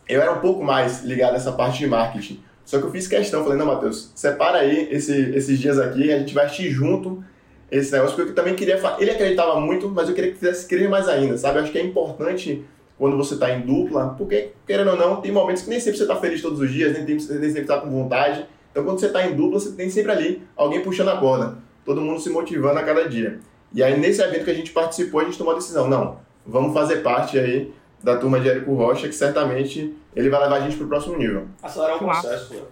[0.08, 2.40] eu era um pouco mais ligado nessa parte de marketing.
[2.64, 6.18] Só que eu fiz questão, falei, não, Matheus, separa aí esse, esses dias aqui, a
[6.18, 7.24] gente vai assistir junto
[7.72, 10.90] esse negócio, porque eu também queria Ele acreditava muito, mas eu queria que fizesse crer
[10.90, 11.60] mais ainda, sabe?
[11.60, 12.66] Eu acho que é importante
[12.98, 16.04] quando você está em dupla, porque, querendo ou não, tem momentos que nem sempre você
[16.04, 18.46] está feliz todos os dias, nem, tem, nem sempre está com vontade.
[18.72, 22.02] Então, quando você está em dupla, você tem sempre ali alguém puxando a corda, todo
[22.02, 23.40] mundo se motivando a cada dia.
[23.74, 26.74] E aí, nesse evento que a gente participou, a gente tomou a decisão: não, vamos
[26.74, 27.74] fazer parte aí
[28.06, 31.18] da turma de Érico Rocha, que certamente ele vai levar a gente para o próximo
[31.18, 31.48] nível.
[31.64, 32.68] Acelerar o processo?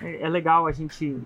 [0.00, 1.16] É, é legal a gente.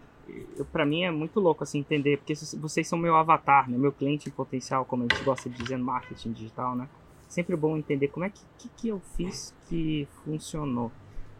[0.70, 3.78] Para mim é muito louco assim entender, porque vocês são meu avatar, né?
[3.78, 6.86] meu cliente em potencial, como a gente gosta de dizer no marketing digital, né?
[7.26, 10.92] Sempre bom entender como é que, que, que eu fiz que funcionou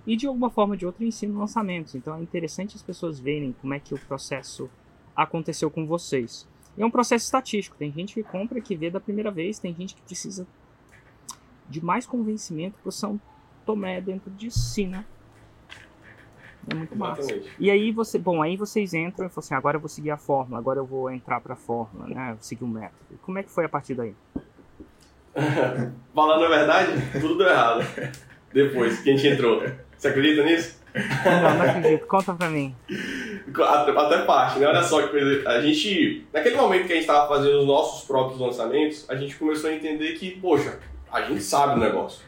[0.07, 1.95] e de alguma forma ou de outra eu ensino lançamentos.
[1.95, 4.69] Então é interessante as pessoas verem como é que o processo
[5.15, 6.47] aconteceu com vocês.
[6.77, 7.77] E é um processo estatístico.
[7.77, 10.47] Tem gente que compra que vê da primeira vez, tem gente que precisa
[11.69, 13.21] de mais convencimento para São
[13.65, 15.05] Tomé dentro de si, né?
[16.69, 17.23] É muito massa.
[17.59, 20.17] E aí você, bom, aí vocês entram e falam assim, agora eu vou seguir a
[20.17, 22.29] fórmula, agora eu vou entrar para a fórmula, né?
[22.33, 23.19] Vou seguir o um método.
[23.23, 24.15] Como é que foi a partir daí?
[26.15, 27.85] Falando a verdade, tudo deu errado.
[28.53, 29.63] Depois que a gente entrou.
[29.97, 30.81] Você acredita nisso?
[30.95, 32.07] Não, não acredito.
[32.07, 32.75] Conta pra mim.
[33.53, 34.67] Até, até parte, né?
[34.67, 35.49] Olha só que coisa.
[35.49, 39.37] A gente, naquele momento que a gente estava fazendo os nossos próprios lançamentos, a gente
[39.37, 40.79] começou a entender que, poxa,
[41.15, 42.25] a gente sabe do negócio.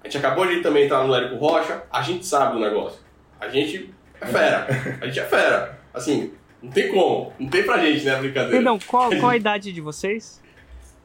[0.00, 3.00] A gente acabou de também entrar no Lérico Rocha, a gente sabe do negócio.
[3.40, 4.66] A gente é fera.
[5.00, 5.78] A gente é fera.
[5.92, 7.32] Assim, não tem como.
[7.36, 8.52] Não tem pra gente, né, brincadeira.
[8.52, 10.40] Perdão, qual, qual a idade de vocês?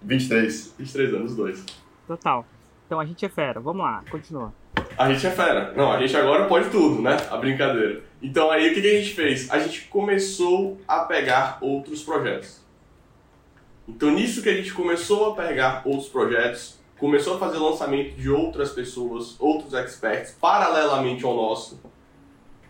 [0.04, 0.76] 23.
[0.78, 1.66] 23 anos, dois.
[2.08, 2.46] Total.
[2.86, 3.60] Então a gente é fera.
[3.60, 4.54] Vamos lá, continua.
[4.96, 5.74] A gente é fera.
[5.76, 7.18] Não, a gente agora pode tudo, né?
[7.32, 8.04] A brincadeira.
[8.22, 9.50] Então aí o que, que a gente fez?
[9.50, 12.62] A gente começou a pegar outros projetos.
[13.88, 18.30] Então nisso que a gente começou a pegar outros projetos, começou a fazer lançamento de
[18.30, 21.82] outras pessoas, outros experts, paralelamente ao nosso,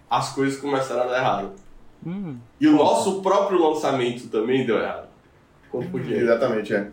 [0.10, 1.52] as coisas começaram a dar errado.
[2.04, 5.08] Hum, e o nosso próprio lançamento também deu errado.
[5.69, 6.17] Como podia.
[6.17, 6.89] Exatamente, é.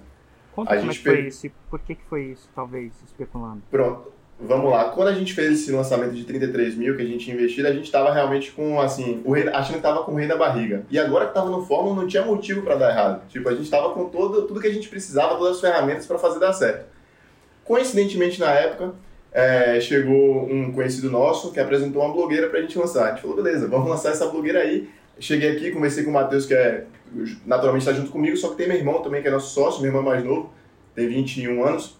[0.54, 3.62] Conta a como gente é que foi isso por que, que foi isso, talvez, especulando.
[3.70, 4.12] Pronto.
[4.38, 4.90] Vamos lá.
[4.90, 7.84] Quando a gente fez esse lançamento de 33 mil que a gente investiu, a gente
[7.84, 10.84] estava realmente com, assim, o rei, achando que estava com o rei da barriga.
[10.90, 13.26] E agora que estava no fórmula, não tinha motivo para dar errado.
[13.28, 16.18] Tipo, a gente estava com todo, tudo que a gente precisava, todas as ferramentas para
[16.18, 16.99] fazer dar certo.
[17.70, 18.94] Coincidentemente, na época,
[19.30, 23.04] é, chegou um conhecido nosso que apresentou uma blogueira para a gente lançar.
[23.04, 24.90] A gente falou, beleza, vamos lançar essa blogueira aí.
[25.20, 26.86] Cheguei aqui, conversei com o Matheus, que é
[27.46, 29.90] naturalmente está junto comigo, só que tem meu irmão também, que é nosso sócio, meu
[29.90, 30.52] irmão é mais novo,
[30.96, 31.96] tem 21 anos.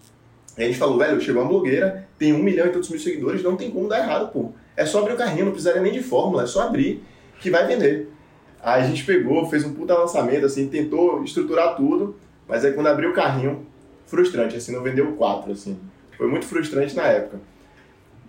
[0.57, 3.41] E a gente falou, velho, chegou uma blogueira, tem um milhão e tantos mil seguidores,
[3.41, 4.51] não tem como dar errado, pô.
[4.75, 7.01] É só abrir o carrinho, não precisaria nem de fórmula, é só abrir
[7.39, 8.11] que vai vender.
[8.61, 12.87] Aí a gente pegou, fez um puta lançamento, assim, tentou estruturar tudo, mas aí quando
[12.87, 13.70] abriu o carrinho,
[14.11, 15.79] frustrante, assim, não vendeu quatro, assim.
[16.17, 17.39] Foi muito frustrante na época.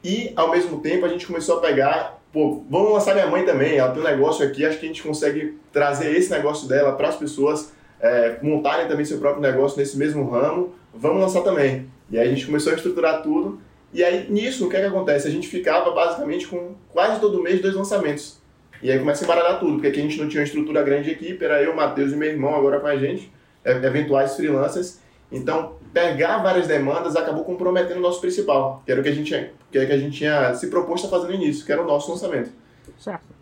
[0.03, 3.77] E, ao mesmo tempo, a gente começou a pegar, pô, vamos lançar minha mãe também,
[3.77, 7.09] ela tem um negócio aqui, acho que a gente consegue trazer esse negócio dela para
[7.09, 11.87] as pessoas é, montarem também seu próprio negócio nesse mesmo ramo, vamos lançar também.
[12.11, 13.61] E aí a gente começou a estruturar tudo.
[13.92, 15.29] E aí nisso, o que é que acontece?
[15.29, 18.40] A gente ficava basicamente com quase todo mês dois lançamentos.
[18.83, 21.05] E aí começa a embaralhar tudo, porque aqui a gente não tinha uma estrutura grande
[21.05, 23.33] de equipe, era eu, Matheus e meu irmão agora com a gente,
[23.64, 25.02] é, eventuais freelancers.
[25.33, 29.31] Então, pegar várias demandas acabou comprometendo o nosso principal, que era o que a gente,
[29.71, 31.83] que era o que a gente tinha se proposto a fazer no início, que era
[31.83, 32.51] o nosso lançamento.
[32.99, 33.33] Certo.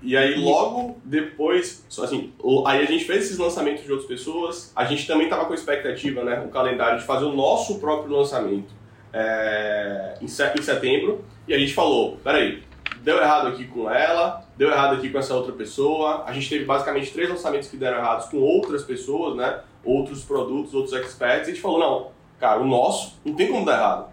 [0.00, 2.32] E aí, logo depois, assim,
[2.66, 4.72] aí a gente fez esses lançamentos de outras pessoas.
[4.74, 8.16] A gente também estava com a expectativa, né, o calendário de fazer o nosso próprio
[8.16, 8.72] lançamento
[9.12, 11.24] é, em setembro.
[11.48, 12.62] E a gente falou: peraí,
[13.02, 16.24] deu errado aqui com ela, deu errado aqui com essa outra pessoa.
[16.26, 19.60] A gente teve basicamente três lançamentos que deram errados com outras pessoas, né?
[19.84, 21.48] Outros produtos, outros experts.
[21.48, 24.12] E a gente falou, não, cara, o nosso não tem como dar errado.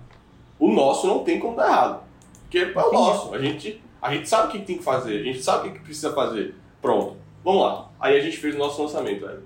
[0.60, 2.04] O nosso não tem como dar errado.
[2.41, 3.34] Porque é o nosso.
[3.34, 5.80] A gente, a gente sabe o que tem que fazer, a gente sabe o que
[5.80, 6.56] precisa fazer.
[6.82, 7.89] Pronto, vamos lá.
[8.00, 9.43] Aí a gente fez o nosso lançamento, velho.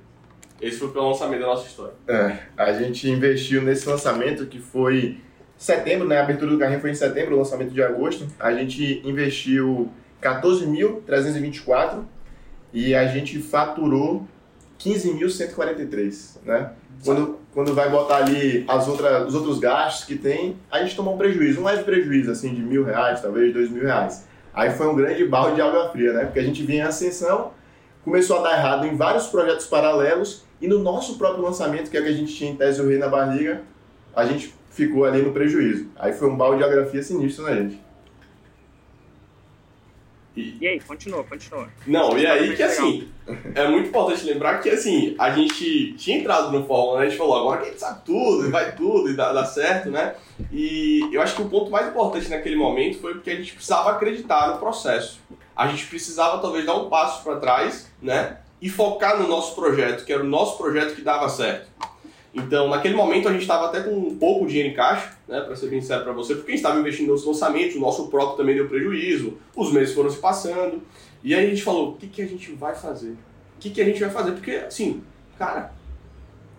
[0.62, 1.94] Esse foi o lançamento da nossa história.
[2.08, 5.22] É, a gente investiu nesse lançamento que foi
[5.60, 6.18] setembro, né?
[6.18, 8.26] A abertura do carrinho foi em setembro, o lançamento de agosto.
[8.40, 9.92] A gente investiu
[10.24, 12.04] 14.324
[12.74, 14.26] e a gente faturou
[14.80, 16.72] 15.143, né?
[17.04, 21.16] Quando, quando vai botar ali as outras, os outros gastos que tem, a gente tomou
[21.16, 24.26] um prejuízo, um leve prejuízo, assim, de mil reais, talvez dois mil reais.
[24.54, 26.26] Aí foi um grande balde de água fria, né?
[26.26, 27.52] Porque a gente vinha em ascensão,
[28.04, 32.00] começou a dar errado em vários projetos paralelos e no nosso próprio lançamento, que é
[32.00, 33.62] o que a gente tinha em tese o rei na barriga,
[34.16, 35.90] a gente ficou ali no prejuízo.
[35.96, 37.80] Aí foi um balde de geografia sinistro na gente.
[40.36, 40.58] E...
[40.62, 41.68] e aí, continua, continua.
[41.86, 43.10] Não, e aí que assim,
[43.54, 47.06] é muito importante lembrar que assim, a gente tinha entrado no Fórmula, né?
[47.06, 49.44] A gente falou, agora que a gente sabe tudo, e vai tudo, e dá, dá
[49.44, 50.16] certo, né?
[50.52, 53.92] E eu acho que o ponto mais importante naquele momento foi porque a gente precisava
[53.92, 55.20] acreditar no processo.
[55.56, 58.38] A gente precisava talvez dar um passo para trás, né?
[58.62, 61.70] E focar no nosso projeto, que era o nosso projeto que dava certo.
[62.34, 65.56] Então, naquele momento, a gente estava até com um pouco dinheiro em caixa, né, para
[65.56, 68.38] ser bem sincero para você, porque a gente estava investindo nos lançamentos, o nosso próprio
[68.38, 70.82] também deu prejuízo, os meses foram se passando.
[71.24, 73.12] E aí a gente falou: o que, que a gente vai fazer?
[73.12, 74.32] O que, que a gente vai fazer?
[74.34, 75.04] Porque, assim,
[75.38, 75.74] cara,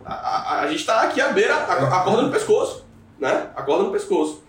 [0.04, 2.84] a, a, a gente está aqui à beira, a, a corda no pescoço,
[3.18, 3.50] né?
[3.54, 4.42] A corda no pescoço.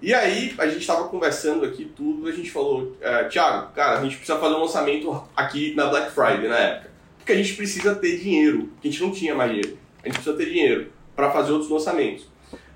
[0.00, 4.02] E aí, a gente estava conversando aqui tudo, a gente falou: é, Thiago, cara, a
[4.04, 7.96] gente precisa fazer um lançamento aqui na Black Friday na época, porque a gente precisa
[7.96, 11.30] ter dinheiro, porque a gente não tinha mais dinheiro a gente precisa ter dinheiro para
[11.30, 12.26] fazer outros lançamentos.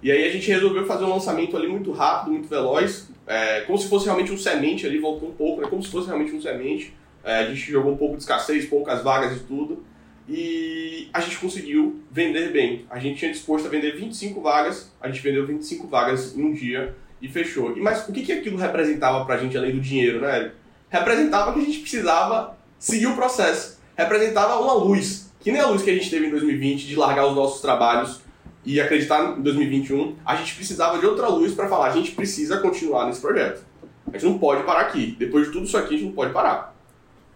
[0.03, 3.79] E aí a gente resolveu fazer um lançamento ali muito rápido, muito veloz, é, como
[3.79, 6.41] se fosse realmente um semente ali, voltou um pouco, né, como se fosse realmente um
[6.41, 6.93] semente.
[7.23, 9.85] É, a gente jogou um pouco de escassez, poucas vagas e tudo.
[10.29, 12.85] E a gente conseguiu vender bem.
[12.91, 16.53] A gente tinha disposto a vender 25 vagas, a gente vendeu 25 vagas em um
[16.53, 17.77] dia e fechou.
[17.77, 20.53] E, mas o que, que aquilo representava pra gente além do dinheiro, né?
[20.89, 23.81] Representava que a gente precisava seguir o processo.
[23.97, 27.26] Representava uma luz que nem a luz que a gente teve em 2020 de largar
[27.26, 28.20] os nossos trabalhos
[28.64, 32.59] e acreditar em 2021, a gente precisava de outra luz para falar, a gente precisa
[32.59, 33.64] continuar nesse projeto.
[34.07, 35.16] A gente não pode parar aqui.
[35.18, 36.76] Depois de tudo isso aqui, a gente não pode parar.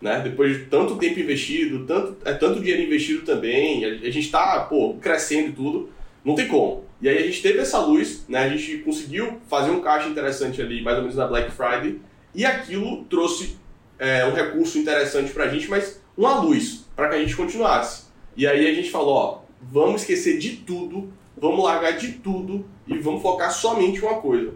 [0.01, 0.21] Né?
[0.21, 4.69] Depois de tanto tempo investido, tanto, é, tanto dinheiro investido também, a, a gente está
[5.01, 5.91] crescendo e tudo,
[6.25, 6.85] não tem como.
[7.01, 8.45] E aí a gente teve essa luz, né?
[8.45, 12.01] a gente conseguiu fazer um caixa interessante ali, mais ou menos na Black Friday,
[12.35, 13.57] e aquilo trouxe
[13.99, 18.07] é, um recurso interessante para a gente, mas uma luz para que a gente continuasse.
[18.35, 19.39] E aí a gente falou, ó,
[19.71, 24.55] vamos esquecer de tudo, vamos largar de tudo e vamos focar somente uma coisa.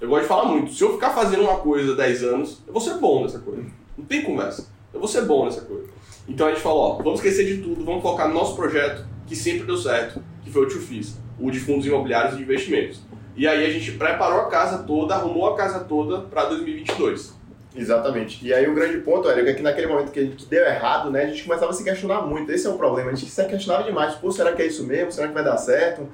[0.00, 2.82] Eu gosto de falar muito, se eu ficar fazendo uma coisa 10 anos, eu vou
[2.82, 3.64] ser bom nessa coisa.
[3.96, 4.68] Não tem conversa.
[4.92, 5.88] Eu vou ser bom nessa coisa.
[6.26, 9.36] Então a gente falou, ó, vamos esquecer de tudo, vamos focar no nosso projeto, que
[9.36, 13.00] sempre deu certo, que foi o Tufis, o de fundos imobiliários e de investimentos.
[13.36, 17.39] E aí a gente preparou a casa toda, arrumou a casa toda para 2022.
[17.74, 18.44] Exatamente.
[18.44, 21.24] E aí o grande ponto, Érico, é que naquele momento que, que deu errado, né,
[21.24, 22.50] a gente começava a se questionar muito.
[22.50, 23.10] Esse é o problema.
[23.10, 24.14] A gente se questionava demais.
[24.14, 25.12] Pô, será que é isso mesmo?
[25.12, 26.08] Será que vai dar certo?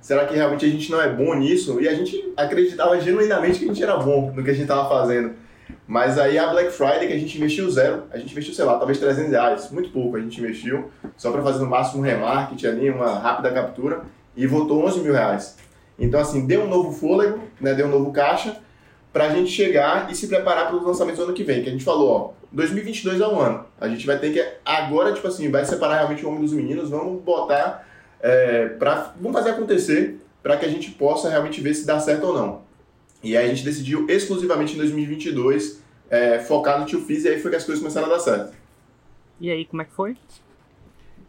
[0.00, 1.80] Será que realmente a gente não é bom nisso?
[1.80, 4.88] E a gente acreditava genuinamente que a gente era bom no que a gente estava
[4.88, 5.32] fazendo.
[5.86, 8.78] Mas aí a Black Friday, que a gente investiu zero, a gente investiu, sei lá,
[8.78, 12.66] talvez 300 reais, muito pouco a gente investiu, só para fazer no máximo um remarketing
[12.66, 14.02] ali, uma rápida captura,
[14.36, 15.56] e voltou 11 mil reais.
[15.98, 18.56] Então, assim, deu um novo fôlego, né, deu um novo caixa,
[19.12, 21.62] para a gente chegar e se preparar para os lançamentos do ano que vem.
[21.62, 23.66] Que a gente falou, ó, 2022 é um ano.
[23.80, 26.90] A gente vai ter que agora, tipo assim, vai separar realmente o homem dos meninos,
[26.90, 27.86] vamos botar
[28.20, 32.28] é, para vamos fazer acontecer para que a gente possa realmente ver se dá certo
[32.28, 32.62] ou não.
[33.22, 37.40] E aí a gente decidiu exclusivamente em 2022 é, focar no Tio Fiz e aí
[37.40, 38.54] foi que as coisas começaram a dar certo.
[39.40, 40.16] E aí, como é que foi?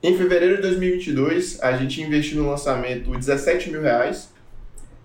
[0.04, 4.31] Em fevereiro de 2022, a gente investiu no lançamento 17 mil reais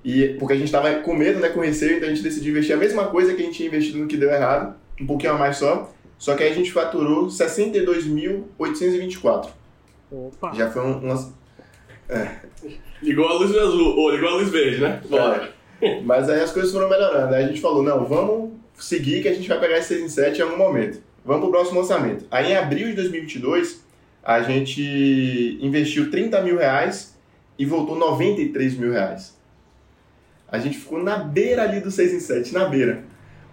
[0.07, 2.77] e, porque a gente estava com medo, né, com receio, então a gente decidiu investir
[2.77, 5.37] a mesma coisa que a gente tinha investido no que deu errado, um pouquinho a
[5.37, 5.93] mais só.
[6.17, 9.49] Só que aí a gente faturou 62.824.
[10.13, 10.55] Opa!
[10.55, 11.13] Já foi um.
[11.13, 11.33] um
[12.09, 12.37] é.
[13.03, 15.03] Ligou a luz azul, ou ligou a luz verde, né?
[15.11, 15.53] Bora.
[15.81, 16.01] É.
[16.07, 17.35] Mas aí as coisas foram melhorando.
[17.35, 20.09] Aí a gente falou: não, vamos seguir que a gente vai pegar esse 6 em
[20.09, 21.03] 7 em algum momento.
[21.25, 22.25] Vamos pro próximo lançamento.
[22.31, 23.85] Aí em abril de 2022,
[24.23, 27.19] a gente investiu 30 mil reais
[27.59, 29.35] e voltou 93 mil reais
[30.51, 33.05] a gente ficou na beira ali do 6 em 7, na beira.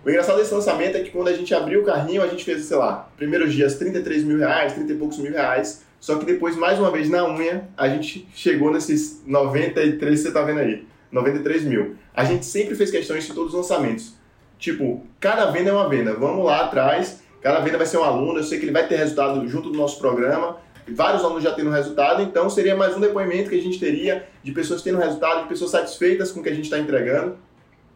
[0.05, 2.65] O engraçado desse lançamento é que quando a gente abriu o carrinho, a gente fez,
[2.65, 5.83] sei lá, primeiros dias 33 mil reais, 30 e poucos mil reais.
[5.99, 10.41] Só que depois, mais uma vez, na unha, a gente chegou nesses 93, você tá
[10.41, 11.95] vendo aí, 93 mil.
[12.13, 14.15] A gente sempre fez questão isso em todos os lançamentos.
[14.59, 16.13] tipo, cada venda é uma venda.
[16.13, 18.95] Vamos lá atrás, cada venda vai ser um aluno, eu sei que ele vai ter
[18.95, 20.57] resultado junto do nosso programa,
[20.91, 24.51] vários alunos já tendo resultado, então seria mais um depoimento que a gente teria de
[24.51, 27.37] pessoas tendo resultado, de pessoas satisfeitas com o que a gente está entregando.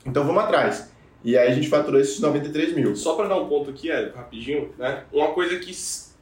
[0.06, 0.92] Então vamos atrás.
[1.24, 2.96] E aí a gente faturou esses 93 mil.
[2.96, 5.04] Só para dar um ponto aqui, Érico, rapidinho, né?
[5.12, 5.72] Uma coisa que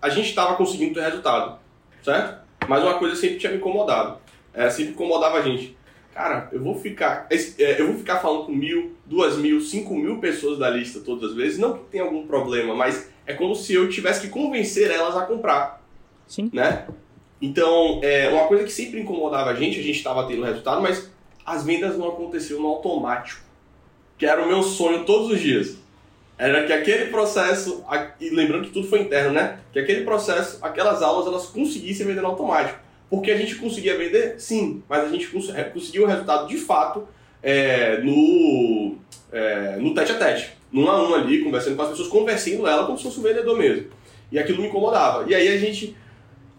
[0.02, 1.60] a gente estava conseguindo ter resultado,
[2.04, 2.44] certo?
[2.68, 4.18] Mas uma coisa sempre tinha me incomodado.
[4.54, 5.78] É, sempre incomodava a gente.
[6.14, 7.28] Cara, eu vou ficar.
[7.30, 11.32] É, eu vou ficar falando com mil, duas mil, cinco mil pessoas da lista todas
[11.32, 11.60] as vezes.
[11.60, 15.26] Não que tenha algum problema, mas é como se eu tivesse que convencer elas a
[15.26, 15.85] comprar.
[16.28, 16.50] Sim.
[16.54, 16.86] Né?
[17.42, 21.10] Então, é, uma coisa que sempre incomodava a gente, a gente estava tendo resultado, mas
[21.46, 23.42] as vendas não aconteciam no automático.
[24.18, 25.78] Que era o meu sonho todos os dias.
[26.38, 27.84] Era que aquele processo,
[28.20, 29.60] e lembrando que tudo foi interno, né?
[29.72, 32.80] Que aquele processo, aquelas aulas, elas conseguissem vender no automático.
[33.10, 37.08] Porque a gente conseguia vender, sim, mas a gente cons conseguiu o resultado de fato
[37.42, 38.96] é, no,
[39.32, 42.86] é, no tete a tete, num a um ali, conversando com as pessoas, conversando ela
[42.86, 43.88] como se fosse um vendedor mesmo.
[44.32, 45.30] E aquilo me incomodava.
[45.30, 45.96] E aí a gente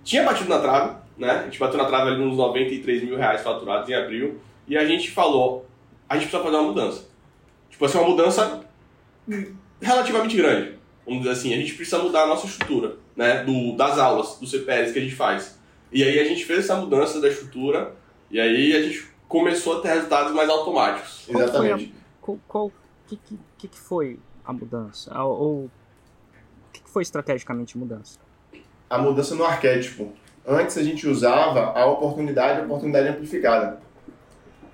[0.07, 1.31] tinha batido na trave, né?
[1.31, 4.41] A gente bateu na trave ali nos 93 mil reais faturados em abril.
[4.69, 5.67] E a gente falou,
[6.09, 7.05] a gente precisa fazer uma mudança.
[7.69, 8.65] Tipo assim, uma mudança
[9.83, 10.79] relativamente grande.
[11.05, 13.43] Vamos dizer assim, a gente precisa mudar a nossa estrutura, né?
[13.43, 15.59] Do, das aulas, do CPLs que a gente faz.
[15.91, 17.93] E aí a gente fez essa mudança da estrutura
[18.31, 21.25] e aí a gente começou a ter resultados mais automáticos.
[21.27, 21.95] Qual Exatamente.
[22.21, 22.73] Qual, qual
[23.09, 23.19] que,
[23.59, 25.13] que, que foi a mudança?
[25.21, 25.71] Ou o
[26.73, 28.26] que, que foi estrategicamente a mudança?
[28.89, 30.13] A mudança no arquétipo.
[30.47, 33.79] Antes a gente usava a oportunidade, a oportunidade amplificada.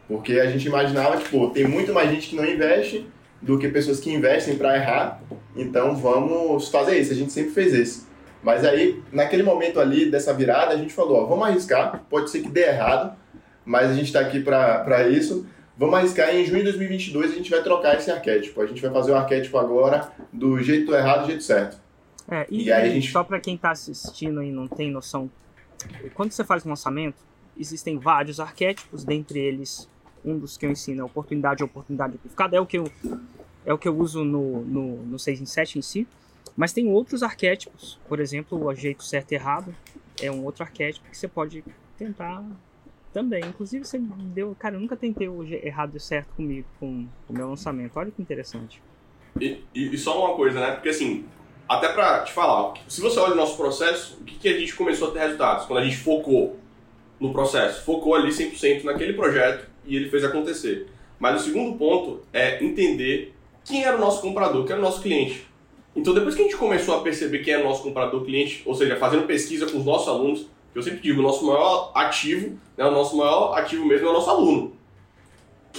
[0.06, 3.06] Porque a gente imaginava que, pô, tem muito mais gente que não investe
[3.40, 5.20] do que pessoas que investem para errar.
[5.56, 7.12] Então vamos fazer isso.
[7.12, 8.08] A gente sempre fez isso.
[8.42, 12.02] Mas aí, naquele momento ali dessa virada, a gente falou, ó, vamos arriscar.
[12.10, 13.16] Pode ser que dê errado,
[13.64, 15.46] mas a gente está aqui para isso.
[15.78, 18.60] Vamos arriscar e em junho de 2022 a gente vai trocar esse arquétipo.
[18.60, 21.80] A gente vai fazer o arquétipo agora do jeito errado do jeito certo.
[22.28, 23.10] É, e, e aí gente...
[23.10, 25.30] só para quem está assistindo e não tem noção,
[26.14, 27.16] quando você faz um lançamento,
[27.58, 29.88] existem vários arquétipos, dentre eles
[30.24, 32.90] um dos que eu ensino é oportunidade oportunidade amplificada, é o que eu,
[33.66, 36.06] é o que eu uso no, no, no 6 em 7 em si,
[36.56, 39.74] mas tem outros arquétipos, por exemplo, o jeito certo e errado
[40.20, 41.64] é um outro arquétipo que você pode
[41.96, 42.44] tentar
[43.12, 43.44] também.
[43.44, 44.54] Inclusive, você deu.
[44.58, 47.96] Cara, eu nunca tentei o errado e certo comigo, com o meu lançamento.
[47.96, 48.82] Olha que interessante.
[49.40, 50.72] E, e, e, só uma coisa, né?
[50.72, 51.24] Porque assim,
[51.72, 54.74] até pra te falar, se você olha o nosso processo, o que, que a gente
[54.74, 55.64] começou a ter resultados?
[55.64, 56.58] Quando a gente focou
[57.18, 60.88] no processo, focou ali 100% naquele projeto e ele fez acontecer.
[61.18, 65.00] Mas o segundo ponto é entender quem era o nosso comprador, quem era o nosso
[65.00, 65.46] cliente.
[65.96, 68.74] Então, depois que a gente começou a perceber quem era o nosso comprador cliente, ou
[68.74, 72.58] seja, fazendo pesquisa com os nossos alunos, que eu sempre digo, o nosso maior ativo,
[72.76, 74.76] né, o nosso maior ativo mesmo é o nosso aluno.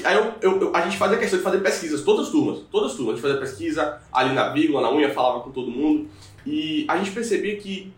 [0.03, 2.97] Aí eu, eu, a gente fazia questão de fazer pesquisas, todas as turmas, todas as
[2.97, 6.07] turmas, a gente fazia pesquisa ali na vírgula, na unha, falava com todo mundo,
[6.45, 7.93] e a gente percebia que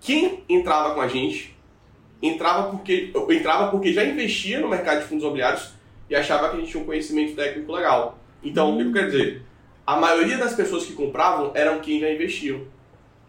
[0.00, 1.56] quem entrava com a gente
[2.22, 5.72] entrava porque, entrava porque já investia no mercado de fundos imobiliários
[6.08, 8.18] e achava que a gente tinha um conhecimento técnico legal.
[8.42, 9.42] Então, o que eu quero dizer?
[9.90, 12.60] a maioria das pessoas que compravam eram quem já investiam.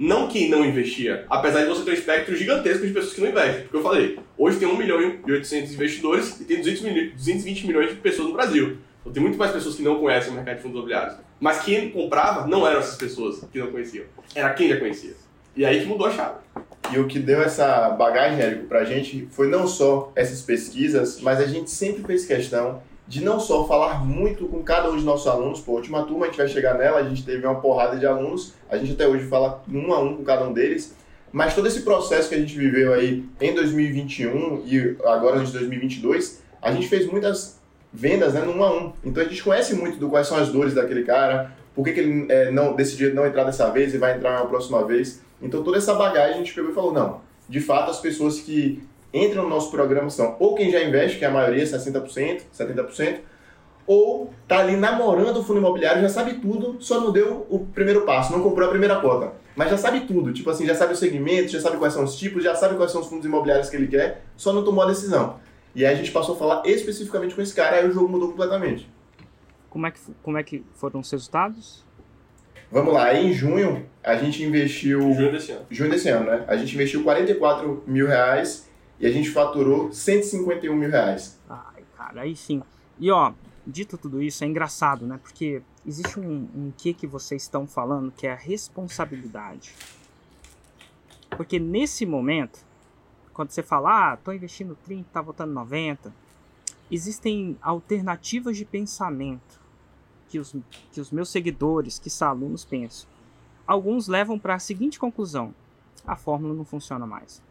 [0.02, 1.28] Não quem não investia.
[1.30, 3.62] Apesar de você ter um espectro gigantesco de pessoas que não investem.
[3.62, 7.68] Porque eu falei, hoje tem 1 milhão e 800 investidores e tem 200 milho, 220
[7.68, 8.78] milhões de pessoas no Brasil.
[9.02, 11.18] Então tem muito mais pessoas que não conhecem o mercado de fundos imobiliários.
[11.40, 14.06] Mas quem comprava não eram essas pessoas que não conheciam.
[14.34, 15.14] Era quem já conhecia.
[15.56, 16.40] E aí que mudou a chave.
[16.92, 21.40] E o que deu essa bagagem, Érico, pra gente foi não só essas pesquisas, mas
[21.40, 25.28] a gente sempre fez questão de não só falar muito com cada um de nossos
[25.28, 27.98] alunos, pô, a última turma a gente vai chegar nela, a gente teve uma porrada
[27.98, 30.96] de alunos, a gente até hoje fala um a um com cada um deles,
[31.32, 36.42] mas todo esse processo que a gente viveu aí em 2021 e agora em 2022,
[36.62, 37.60] a gente fez muitas
[37.92, 38.94] vendas né, no um a um.
[39.04, 42.00] Então a gente conhece muito do quais são as dores daquele cara, por que, que
[42.00, 45.22] ele é, não decidiu não entrar dessa vez e vai entrar na próxima vez.
[45.42, 48.84] Então toda essa bagagem a gente pegou e falou, não, de fato as pessoas que
[49.14, 53.20] entram no nosso programa são ou quem já investe, que é a maioria, 60%, 70%,
[53.86, 58.02] ou tá ali namorando o fundo imobiliário, já sabe tudo, só não deu o primeiro
[58.02, 59.34] passo, não comprou a primeira cota.
[59.56, 62.16] Mas já sabe tudo, tipo assim, já sabe o segmento, já sabe quais são os
[62.16, 64.88] tipos, já sabe quais são os fundos imobiliários que ele quer, só não tomou a
[64.88, 65.40] decisão.
[65.76, 68.30] E aí a gente passou a falar especificamente com esse cara, aí o jogo mudou
[68.30, 68.90] completamente.
[69.70, 71.86] Como é que, como é que foram os resultados?
[72.72, 75.02] Vamos lá, em junho a gente investiu.
[75.14, 75.66] Junho desse ano.
[75.70, 76.46] Junho desse ano, né?
[76.48, 78.70] A gente investiu 44 mil reais
[79.02, 81.40] e a gente faturou 151 mil reais.
[81.50, 82.62] Ai, cara, aí sim.
[83.00, 83.34] E ó,
[83.66, 85.20] dito tudo isso, é engraçado, né?
[85.22, 89.74] Porque existe um, um que que vocês estão falando que é a responsabilidade.
[91.32, 92.60] Porque nesse momento,
[93.34, 96.14] quando você fala, ah, tô investindo 30, tá voltando 90,
[96.92, 99.60] existem alternativas de pensamento.
[100.30, 100.56] que os,
[100.92, 103.10] que os meus seguidores, que são alunos, pensam.
[103.66, 105.56] Alguns levam para a seguinte conclusão:
[106.06, 107.42] a fórmula não funciona mais.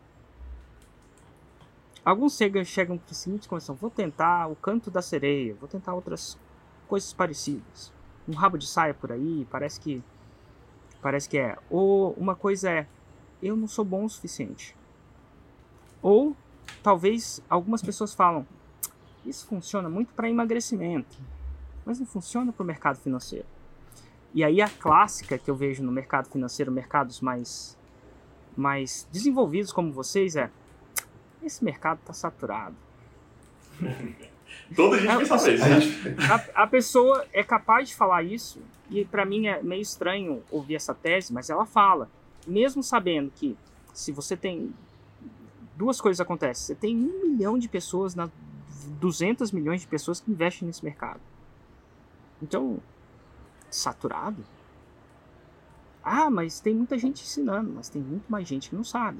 [2.04, 5.94] Alguns chegam, chegam para a seguinte conclusão: vou tentar o canto da sereia, vou tentar
[5.94, 6.38] outras
[6.88, 7.92] coisas parecidas.
[8.28, 10.02] Um rabo de saia por aí, parece que
[11.02, 11.56] parece que é.
[11.68, 12.86] Ou uma coisa é,
[13.42, 14.76] eu não sou bom o suficiente.
[16.02, 16.34] Ou
[16.82, 18.46] talvez algumas pessoas falam,
[19.24, 21.18] isso funciona muito para emagrecimento,
[21.84, 23.46] mas não funciona para o mercado financeiro.
[24.32, 27.78] E aí a clássica que eu vejo no mercado financeiro, mercados mais
[28.56, 30.50] mais desenvolvidos como vocês é
[31.46, 32.76] esse mercado está saturado.
[34.74, 35.64] Toda gente pensa isso.
[36.54, 40.76] A, a pessoa é capaz de falar isso e para mim é meio estranho ouvir
[40.76, 42.08] essa tese, mas ela fala,
[42.46, 43.56] mesmo sabendo que
[43.92, 44.72] se você tem
[45.76, 48.28] duas coisas acontecem, você tem um milhão de pessoas na
[49.00, 51.20] 200 milhões de pessoas que investem nesse mercado.
[52.42, 52.78] Então,
[53.70, 54.44] saturado?
[56.02, 59.18] Ah, mas tem muita gente ensinando, mas tem muito mais gente que não sabe.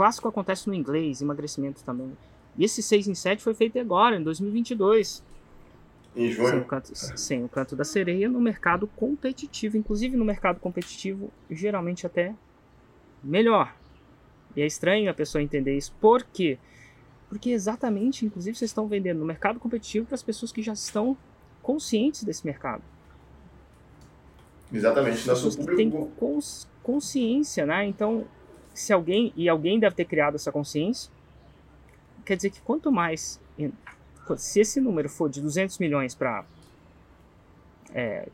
[0.00, 2.16] Clássico acontece no inglês, emagrecimento também.
[2.56, 5.22] E esse 6 em 7 foi feito agora, em 2022.
[6.16, 6.48] Em junho?
[6.48, 9.76] Sem o, canto, sem o canto da sereia no mercado competitivo.
[9.76, 12.34] Inclusive no mercado competitivo, geralmente até
[13.22, 13.76] melhor.
[14.56, 15.94] E é estranho a pessoa entender isso.
[16.00, 16.58] Por quê?
[17.28, 21.14] Porque exatamente, inclusive, vocês estão vendendo no mercado competitivo para as pessoas que já estão
[21.60, 22.82] conscientes desse mercado.
[24.72, 25.76] Exatamente, nosso público.
[25.76, 27.84] Tem cons consciência, né?
[27.84, 28.26] Então,
[28.80, 31.10] se alguém, e alguém deve ter criado essa consciência,
[32.24, 33.40] quer dizer que quanto mais.
[34.36, 36.44] Se esse número for de 200 milhões para
[37.92, 38.28] é,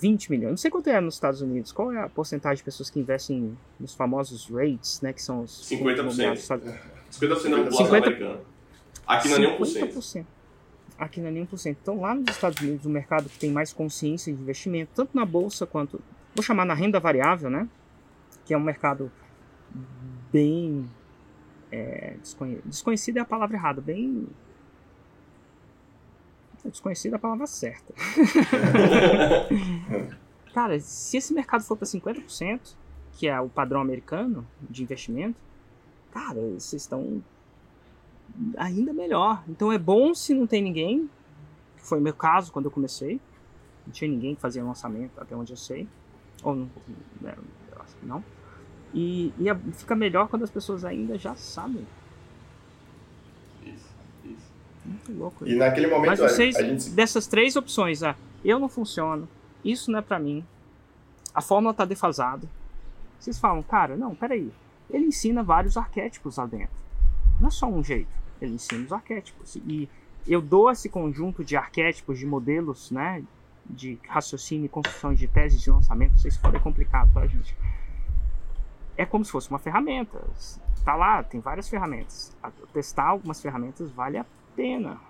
[0.00, 2.90] 20 milhões, não sei quanto é nos Estados Unidos, qual é a porcentagem de pessoas
[2.90, 5.12] que investem nos famosos rates, né?
[5.12, 5.68] Que são os.
[5.68, 5.96] 50%.
[5.96, 6.82] 50% da
[7.22, 7.96] população 50...
[7.96, 8.40] americana.
[9.06, 10.26] Aqui não é nem 1%.
[10.98, 11.76] Aqui não é nem 1%.
[11.82, 15.24] Então, lá nos Estados Unidos, o mercado que tem mais consciência de investimento, tanto na
[15.24, 16.00] bolsa quanto.
[16.34, 17.66] Vou chamar na renda variável, né?
[18.44, 19.10] Que é um mercado
[20.32, 20.88] bem.
[21.70, 22.60] É, desconhe...
[22.64, 24.26] Desconhecido é a palavra errada, bem.
[26.64, 27.94] Desconhecido é a palavra certa.
[30.52, 32.74] Cara, se esse mercado for para 50%,
[33.12, 35.38] que é o padrão americano de investimento,
[36.10, 37.22] cara, vocês estão
[38.56, 39.42] ainda melhor.
[39.48, 41.08] Então é bom se não tem ninguém.
[41.76, 43.20] Foi o meu caso quando eu comecei.
[43.86, 45.88] Não tinha ninguém que fazia lançamento, até onde eu sei.
[46.42, 46.70] Ou não.
[47.20, 47.34] Né,
[48.02, 48.24] não.
[48.92, 51.86] E, e fica melhor quando as pessoas ainda já sabem.
[53.64, 54.52] Isso, isso.
[54.84, 55.46] Muito louco.
[55.46, 56.90] E naquele momento, Mas vocês, a gente...
[56.90, 59.28] dessas três opções, ah, eu não funciono,
[59.64, 60.44] isso não é para mim,
[61.34, 62.48] a fórmula tá defasada.
[63.18, 64.50] Vocês falam, cara, não, peraí.
[64.88, 66.74] Ele ensina vários arquétipos lá dentro.
[67.40, 68.10] Não é só um jeito.
[68.40, 69.56] Ele ensina os arquétipos.
[69.56, 69.88] E
[70.26, 73.22] eu dou esse conjunto de arquétipos, de modelos, né?
[73.66, 76.12] De raciocínio e construção de teses de lançamento.
[76.12, 77.54] Não sei se pode é complicado pra gente.
[79.00, 80.22] É como se fosse uma ferramenta.
[80.84, 82.36] Tá lá, tem várias ferramentas.
[82.70, 85.00] testar algumas ferramentas vale a pena.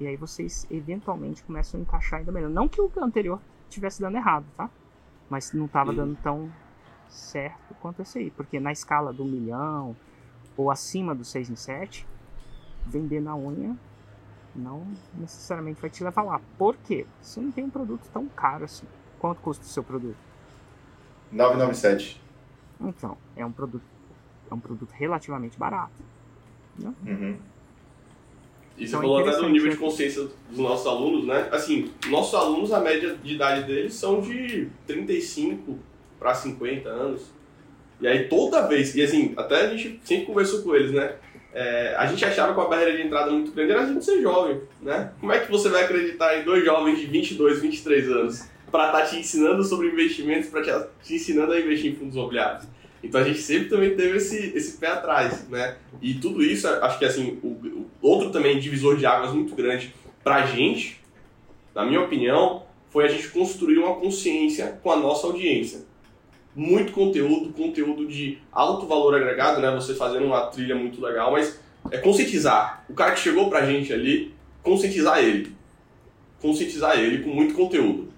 [0.00, 2.50] E aí vocês eventualmente começam a encaixar ainda melhor.
[2.50, 4.68] Não que o anterior tivesse dando errado, tá?
[5.28, 6.50] Mas não estava dando tão
[7.08, 8.32] certo quanto esse aí.
[8.32, 9.94] Porque na escala do milhão
[10.56, 12.04] ou acima do 6 em 7,
[12.84, 13.76] vender na unha
[14.56, 16.40] não necessariamente vai te levar lá.
[16.58, 17.06] Por quê?
[17.22, 18.88] Você não tem um produto tão caro assim.
[19.20, 20.18] Quanto custa o seu produto?
[21.30, 22.29] 997.
[22.80, 23.84] Então, é um produto,
[24.50, 25.92] é um produto relativamente barato.
[26.78, 26.92] Né?
[27.06, 27.36] Uhum.
[28.78, 31.48] E você então, falou até do nível de consciência dos nossos alunos, né?
[31.52, 35.78] Assim, nossos alunos, a média de idade deles são de 35
[36.18, 37.30] para 50 anos.
[38.00, 41.16] E aí toda vez, e assim, até a gente sempre conversou com eles, né?
[41.52, 44.22] É, a gente achava que a barreira de entrada muito grande era a gente ser
[44.22, 45.12] jovem, né?
[45.20, 49.00] Como é que você vai acreditar em dois jovens de 22, 23 anos para estar
[49.00, 50.70] tá te ensinando sobre investimentos, para te,
[51.02, 52.66] te ensinando a investir em fundos imobiliários?
[53.02, 55.76] Então a gente sempre também teve esse, esse pé atrás, né?
[56.02, 59.94] E tudo isso, acho que assim, o, o outro também divisor de águas muito grande
[60.22, 61.00] pra gente,
[61.74, 65.90] na minha opinião, foi a gente construir uma consciência com a nossa audiência
[66.54, 69.70] muito conteúdo, conteúdo de alto valor agregado, né?
[69.74, 71.60] Você fazendo uma trilha muito legal, mas
[71.90, 72.84] é conscientizar.
[72.88, 75.54] O cara que chegou pra gente ali, conscientizar ele.
[76.40, 78.09] Conscientizar ele com muito conteúdo.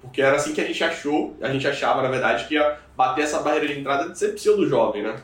[0.00, 3.24] Porque era assim que a gente achou, a gente achava, na verdade, que ia bater
[3.24, 5.16] essa barreira de entrada de ser pseudo jovem, né?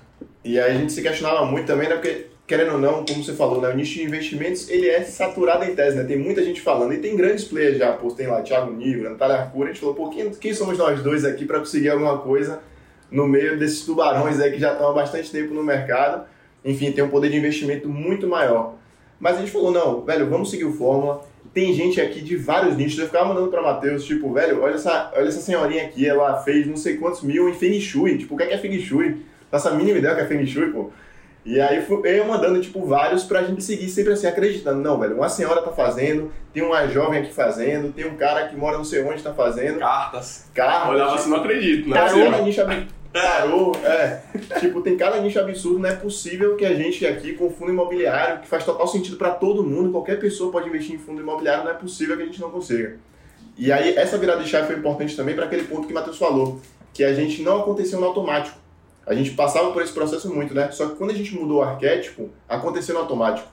[0.45, 1.95] E aí a gente se questionava muito também, né?
[1.95, 5.64] Porque querendo ou não, como você falou, né, o nicho de investimentos ele é saturado
[5.64, 6.05] em tese, né?
[6.05, 9.37] Tem muita gente falando e tem grandes players já, pô, tem lá Thiago Nigro, Natália
[9.37, 12.61] Arcura, a gente falou, pô, quem, quem somos nós dois aqui para conseguir alguma coisa
[13.11, 16.27] no meio desses tubarões aí que já estão há bastante tempo no mercado,
[16.64, 18.75] enfim, tem um poder de investimento muito maior.
[19.20, 22.76] Mas a gente falou, não, velho, vamos seguir o Fórmula, tem gente aqui de vários
[22.76, 22.98] nichos.
[22.98, 26.66] Eu ficava mandando pra Matheus, tipo, velho, olha essa, olha essa senhorinha aqui, ela fez
[26.66, 28.18] não sei quantos mil em Feng Shui.
[28.18, 29.24] Tipo, o que é, que é Feng Shui?
[29.50, 30.90] Essa mínima ideia que é Feng Shui, pô.
[31.44, 34.80] E aí eu mandando, tipo, vários pra gente seguir sempre assim, acreditando.
[34.80, 38.57] Não, velho, uma senhora tá fazendo, tem uma jovem aqui fazendo, tem um cara que
[38.57, 39.80] mora não sei onde tá fazendo.
[39.80, 40.48] Cartas.
[40.55, 40.90] Cartas.
[40.90, 41.96] Olhava tipo, assim, não acredito, né?
[41.96, 42.64] Tarô na nicha
[43.12, 44.22] Tarô, é.
[44.58, 48.40] tipo, tem cada nicho absurdo, não é possível que a gente aqui com fundo imobiliário,
[48.40, 51.70] que faz total sentido para todo mundo, qualquer pessoa pode investir em fundo imobiliário, não
[51.70, 52.96] é possível que a gente não consiga.
[53.56, 56.16] E aí, essa virada de chave foi importante também para aquele ponto que o Matheus
[56.16, 56.58] falou,
[56.94, 58.58] que a gente não aconteceu no automático.
[59.06, 60.70] A gente passava por esse processo muito, né?
[60.70, 63.48] Só que quando a gente mudou o arquétipo, aconteceu no automático.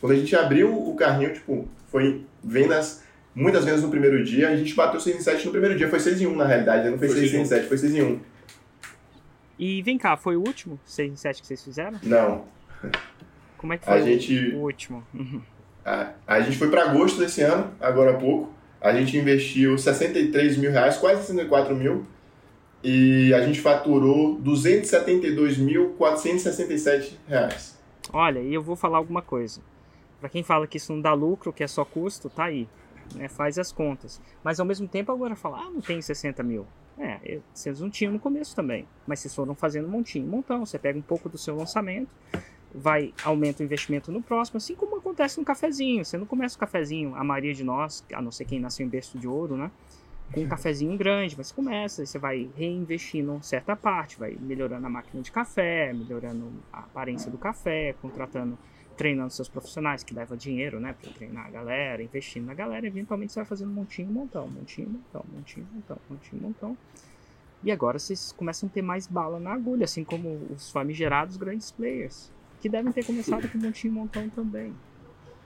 [0.00, 3.02] Quando a gente abriu o carrinho, tipo, foi vendas,
[3.34, 5.88] muitas vendas no primeiro dia, a gente bateu 6 em 7 no primeiro dia.
[5.88, 6.90] Foi 6 em 1 na realidade, né?
[6.90, 8.20] não foi, foi 6 em 7, foi 6 em 1.
[9.58, 12.00] E vem cá, foi o último 6 em 7 que vocês fizeram?
[12.02, 12.44] Não.
[13.56, 15.06] Como é que foi a gente, o último?
[15.84, 18.52] A, a gente foi para agosto desse ano, agora há pouco.
[18.80, 22.06] A gente investiu 63 mil reais, quase 64 mil.
[22.82, 27.82] E a gente faturou 272.467 reais.
[28.12, 29.62] Olha, e eu vou falar alguma coisa.
[30.20, 32.68] Para quem fala que isso não dá lucro, que é só custo, tá aí.
[33.14, 33.26] Né?
[33.28, 34.20] Faz as contas.
[34.42, 36.66] Mas ao mesmo tempo agora fala, ah, não tem 60 mil.
[36.98, 40.64] É, vocês não tinham no começo também, mas vocês foram fazendo montinho, montão.
[40.64, 42.14] Você pega um pouco do seu lançamento,
[42.72, 46.04] vai aumenta o investimento no próximo, assim como acontece no cafezinho.
[46.04, 48.88] Você não começa o cafezinho, a maioria de nós, a não ser quem nasceu em
[48.88, 49.70] berço de ouro, né?
[50.32, 55.22] Com um cafezinho grande, mas começa, você vai reinvestindo certa parte, vai melhorando a máquina
[55.22, 58.58] de café, melhorando a aparência do café, contratando
[58.96, 63.32] treinando seus profissionais, que leva dinheiro, né, para treinar a galera, investindo na galera, eventualmente
[63.32, 66.78] você vai fazendo montinho, montão, montinho, montão, montinho, montão, montinho, montão.
[67.62, 71.70] E agora vocês começam a ter mais bala na agulha, assim como os famigerados grandes
[71.70, 72.30] players,
[72.60, 74.74] que devem ter começado com montinho, montão também.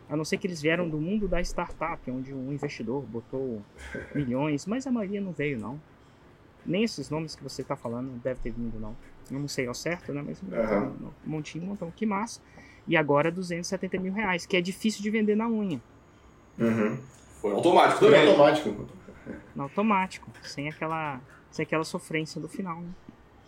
[0.09, 3.63] A não ser que eles vieram do mundo da startup, onde um investidor botou
[4.15, 5.81] milhões, mas a maioria não veio, não.
[6.65, 8.97] Nem esses nomes que você está falando deve ter vindo, não.
[9.31, 10.23] Eu não sei ao certo, né?
[10.27, 11.11] Mas uhum.
[11.25, 12.41] montinho, montão, que massa
[12.89, 15.81] e agora 270 mil reais, que é difícil de vender na unha.
[16.59, 16.99] Uhum.
[17.41, 18.21] Foi automático também.
[18.21, 18.87] Foi automático.
[19.55, 21.21] No automático, sem aquela,
[21.51, 22.81] sem aquela sofrência do final.
[22.81, 22.89] Né?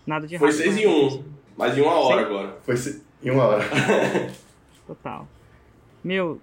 [0.07, 0.53] Nada de errado.
[0.53, 1.25] Foi 6 em 1, um,
[1.57, 2.59] mas em uma hora agora.
[2.63, 2.75] Foi
[3.23, 3.65] em uma hora.
[4.87, 5.27] Total.
[6.05, 6.41] Meu,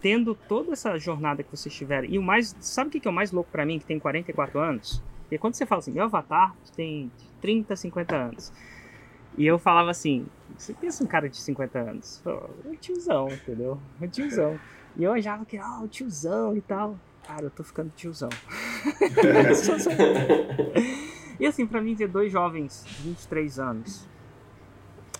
[0.00, 3.14] tendo toda essa jornada que vocês tiveram, e o mais, sabe o que é o
[3.14, 5.02] mais louco para mim, que tem 44 anos?
[5.22, 8.52] Porque quando você fala assim, meu avatar tem 30, 50 anos.
[9.36, 10.26] E eu falava assim,
[10.56, 13.78] você pensa um cara de 50 anos, é um tiozão, entendeu?
[14.00, 14.58] É um tiozão.
[14.96, 16.98] E eu achava que, ah, o tiozão e tal.
[17.26, 18.30] Cara, eu tô ficando tiozão.
[21.38, 24.08] e assim, pra mim ver dois jovens, 23 anos,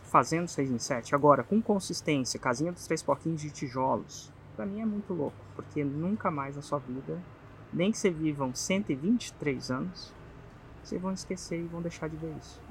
[0.05, 4.81] fazendo 6 em 7, agora com consistência, casinha dos três porquinhos de tijolos, pra mim
[4.81, 7.21] é muito louco, porque nunca mais na sua vida,
[7.73, 10.14] nem que você vivam 123 anos,
[10.83, 12.66] vocês vão esquecer e vão deixar de ver isso.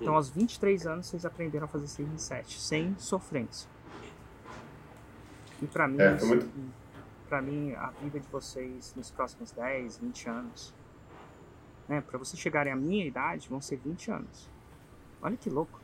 [0.00, 3.68] Então, aos 23 anos, vocês aprenderam a fazer 6 em 7, sem sofrência.
[5.60, 6.74] E para mim, é, muito...
[7.28, 10.74] para mim, a vida de vocês nos próximos 10, 20 anos,
[11.88, 14.50] né, para vocês chegarem à minha idade, vão ser 20 anos.
[15.20, 15.80] Olha que louco.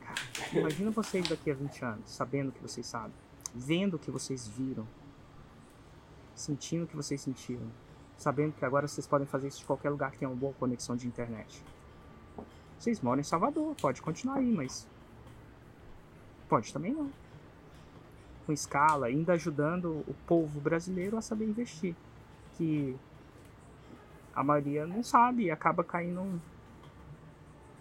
[0.00, 0.18] Cara,
[0.52, 3.14] imagina vocês daqui a 20 anos, sabendo o que vocês sabem,
[3.54, 4.86] vendo o que vocês viram,
[6.34, 7.70] sentindo o que vocês sentiram,
[8.16, 10.96] sabendo que agora vocês podem fazer isso de qualquer lugar que tenha uma boa conexão
[10.96, 11.62] de internet.
[12.80, 14.88] Vocês moram em Salvador, pode continuar aí, mas.
[16.48, 17.10] Pode também não.
[18.46, 21.94] Com escala, ainda ajudando o povo brasileiro a saber investir.
[22.56, 22.96] Que
[24.34, 26.40] a maioria não sabe e acaba caindo um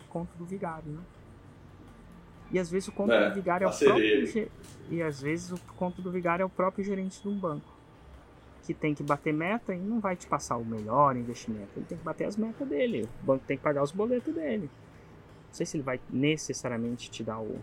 [0.09, 1.01] conto do vigário, né?
[2.51, 4.51] E às vezes o conto é, do vigário é o próprio.
[4.89, 7.73] E às vezes o conto do vigário é o próprio gerente de um banco.
[8.63, 11.69] Que tem que bater meta e não vai te passar o melhor investimento.
[11.77, 13.07] Ele tem que bater as metas dele.
[13.23, 14.69] O banco tem que pagar os boletos dele.
[15.49, 17.59] Não sei se ele vai necessariamente te dar o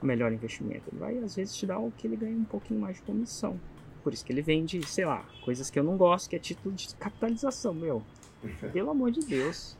[0.00, 0.84] melhor investimento.
[0.90, 3.58] Ele vai, às vezes, te dar o que ele ganha um pouquinho mais de comissão.
[4.02, 6.74] Por isso que ele vende, sei lá, coisas que eu não gosto, que é título
[6.74, 8.02] de capitalização, meu.
[8.72, 9.76] Pelo amor de Deus.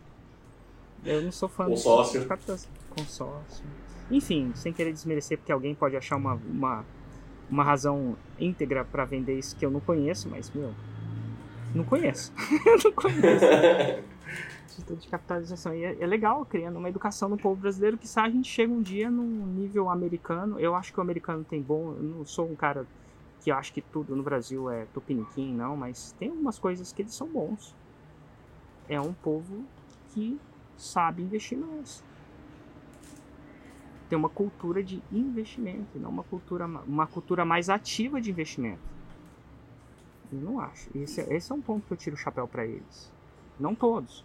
[1.05, 2.21] Eu não sou fã Consórcio.
[2.21, 2.73] de capitalização.
[2.91, 3.65] Consórcio.
[4.11, 6.85] Enfim, sem querer desmerecer, porque alguém pode achar uma, uma,
[7.49, 10.75] uma razão íntegra para vender isso que eu não conheço, mas, meu,
[11.75, 12.33] não conheço.
[12.85, 13.45] não conheço.
[14.83, 15.75] de capitalização.
[15.75, 18.73] E é, é, legal criando uma educação no povo brasileiro que se a gente chega
[18.73, 20.59] um dia num nível americano.
[20.59, 21.95] Eu acho que o americano tem bom.
[21.95, 22.87] Eu não sou um cara
[23.41, 27.15] que acha que tudo no Brasil é tupiniquim, não, mas tem algumas coisas que eles
[27.15, 27.75] são bons.
[28.89, 29.65] É um povo
[30.09, 30.39] que
[30.77, 32.03] sabe investir mais.
[34.09, 38.81] ter uma cultura de investimento, não uma cultura, uma cultura mais ativa de investimento.
[40.33, 40.91] Eu não acho.
[40.97, 43.13] Esse, é, esse é um ponto que eu tiro o chapéu para eles.
[43.59, 44.25] Não todos.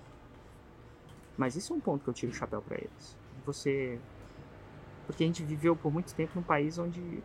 [1.38, 3.18] Mas esse é um ponto que eu tiro o chapéu para eles.
[3.46, 4.00] Você.
[5.06, 7.22] Porque a gente viveu por muito tempo num país onde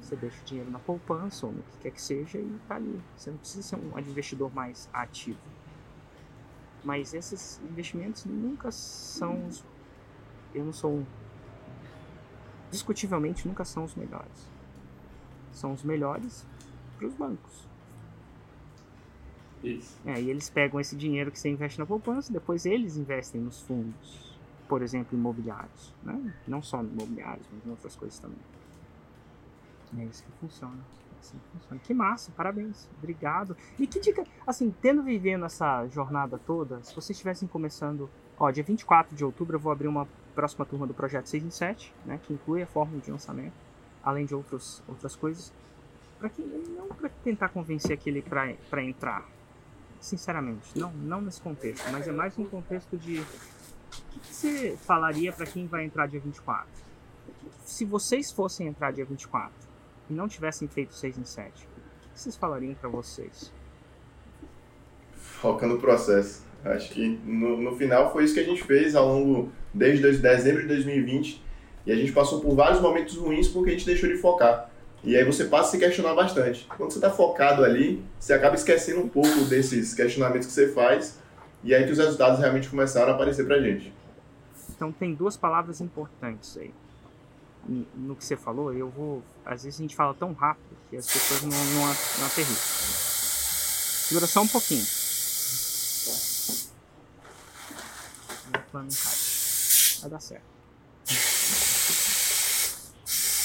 [0.00, 3.00] você deixa o dinheiro na poupança ou no que quer que seja e tá ali.
[3.16, 5.38] Você não precisa ser um investidor mais ativo.
[6.84, 9.64] Mas esses investimentos nunca são os.
[10.54, 11.04] Eu não sou.
[12.70, 14.48] Discutivelmente nunca são os melhores.
[15.52, 16.46] São os melhores
[16.96, 17.66] para os bancos.
[19.62, 19.98] Isso.
[20.06, 23.60] É, e eles pegam esse dinheiro que você investe na poupança, depois eles investem nos
[23.62, 24.38] fundos,
[24.68, 25.94] por exemplo, imobiliários.
[26.02, 26.34] Né?
[26.46, 28.38] Não só imobiliários, mas em outras coisas também.
[29.98, 30.78] É isso que funciona.
[31.20, 31.80] Assim que funciona.
[31.82, 32.88] Que massa, parabéns.
[32.98, 33.56] Obrigado.
[33.78, 38.62] E que dica, assim, tendo vivendo essa jornada toda, se vocês estivessem começando, ó, dia
[38.62, 42.20] 24 de outubro eu vou abrir uma próxima turma do projeto 6 em 7, né,
[42.22, 43.54] que inclui a fórmula de lançamento,
[44.04, 45.52] além de outros, outras coisas.
[46.18, 49.26] Para quem não para tentar convencer aquele para entrar,
[50.00, 55.32] sinceramente, não, não nesse contexto, mas é mais um contexto de o que, você falaria
[55.32, 56.66] para quem vai entrar dia 24?
[57.64, 59.52] Se vocês fossem entrar dia 24
[60.10, 63.52] e não tivessem feito 6 em 7, o que vocês falariam para vocês?
[65.12, 66.46] Foca no processo.
[66.64, 70.62] Acho que no, no final foi isso que a gente fez ao longo, desde dezembro
[70.62, 71.42] de 2020,
[71.86, 74.67] e a gente passou por vários momentos ruins porque a gente deixou de focar.
[75.04, 76.66] E aí você passa a se questionar bastante.
[76.76, 81.18] Quando você está focado ali, você acaba esquecendo um pouco desses questionamentos que você faz,
[81.62, 83.92] e aí que os resultados realmente começaram a aparecer pra gente.
[84.70, 86.72] Então tem duas palavras importantes aí
[87.68, 89.22] no que você falou, eu vou.
[89.44, 92.28] Às vezes a gente fala tão rápido que as pessoas não, não, não.
[94.08, 94.84] Segura só um pouquinho.
[98.72, 98.88] Cai.
[100.00, 100.44] Vai dar certo.
[101.06, 101.14] Vou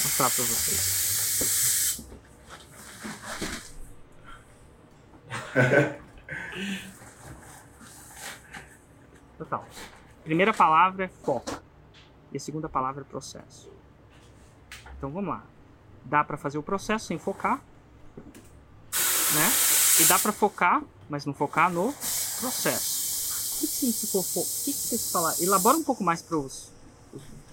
[0.04, 1.03] mostrar pra vocês.
[9.38, 9.64] Total.
[10.22, 11.62] Primeira palavra é foco.
[12.32, 13.70] E a segunda palavra é processo.
[14.96, 15.44] Então vamos lá.
[16.04, 17.62] Dá para fazer o processo sem focar,
[19.34, 19.50] né?
[20.00, 21.94] E dá para focar, mas não focar no
[22.40, 23.56] processo.
[23.56, 24.40] O que, significa foco?
[24.40, 25.40] O que, que vocês falaram?
[25.40, 26.72] Elabora um pouco mais para os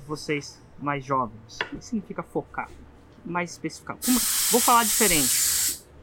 [0.07, 1.59] vocês mais jovens.
[1.71, 2.69] O que significa focar?
[3.23, 4.05] Mais especificamente.
[4.05, 4.19] Como,
[4.51, 5.50] vou falar diferente.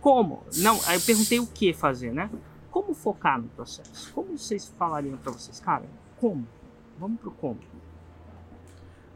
[0.00, 0.44] Como?
[0.56, 2.30] Não, aí eu perguntei o que fazer, né?
[2.70, 4.12] Como focar no processo?
[4.12, 5.58] Como vocês falariam para vocês?
[5.60, 5.84] Cara,
[6.20, 6.46] como?
[6.98, 7.58] Vamos pro como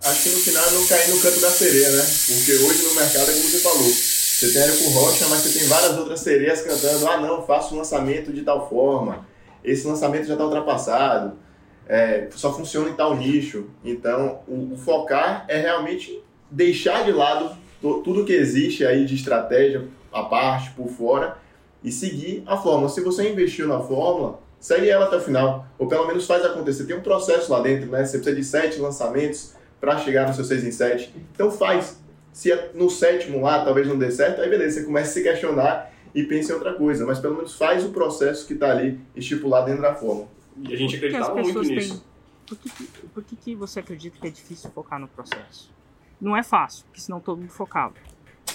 [0.04, 2.02] acho que no final não cair no canto da sereia, né?
[2.02, 3.88] Porque hoje no mercado é como você falou.
[3.88, 7.78] Você tem Érico Rocha, mas você tem várias outras sereias cantando, ah não, faço um
[7.78, 9.24] lançamento de tal forma,
[9.62, 11.38] esse lançamento já está ultrapassado,
[11.86, 13.66] é, só funciona em tal nicho.
[13.84, 16.20] Então, o, o, focar é realmente
[16.50, 21.38] deixar de lado tudo que existe aí de estratégia, a parte, por fora,
[21.82, 22.88] e seguir a fórmula.
[22.88, 26.84] Se você investiu na fórmula, segue ela até o final, ou pelo menos faz acontecer.
[26.84, 28.04] Tem um processo lá dentro, né?
[28.04, 31.12] Você precisa de sete lançamentos, para chegar no seu 6 em 7.
[31.34, 32.00] Então faz.
[32.32, 35.22] Se é no sétimo lá talvez não dê certo, aí beleza, você começa a se
[35.22, 37.04] questionar e pensa em outra coisa.
[37.04, 40.28] Mas pelo menos faz o processo que está ali estipulado dentro da forma.
[40.56, 41.94] E a gente acreditava muito nisso.
[41.98, 42.12] Têm...
[42.46, 42.70] Por, que,
[43.08, 45.72] por que, que você acredita que é difícil focar no processo?
[46.20, 47.94] Não é fácil, porque senão todo mundo focava.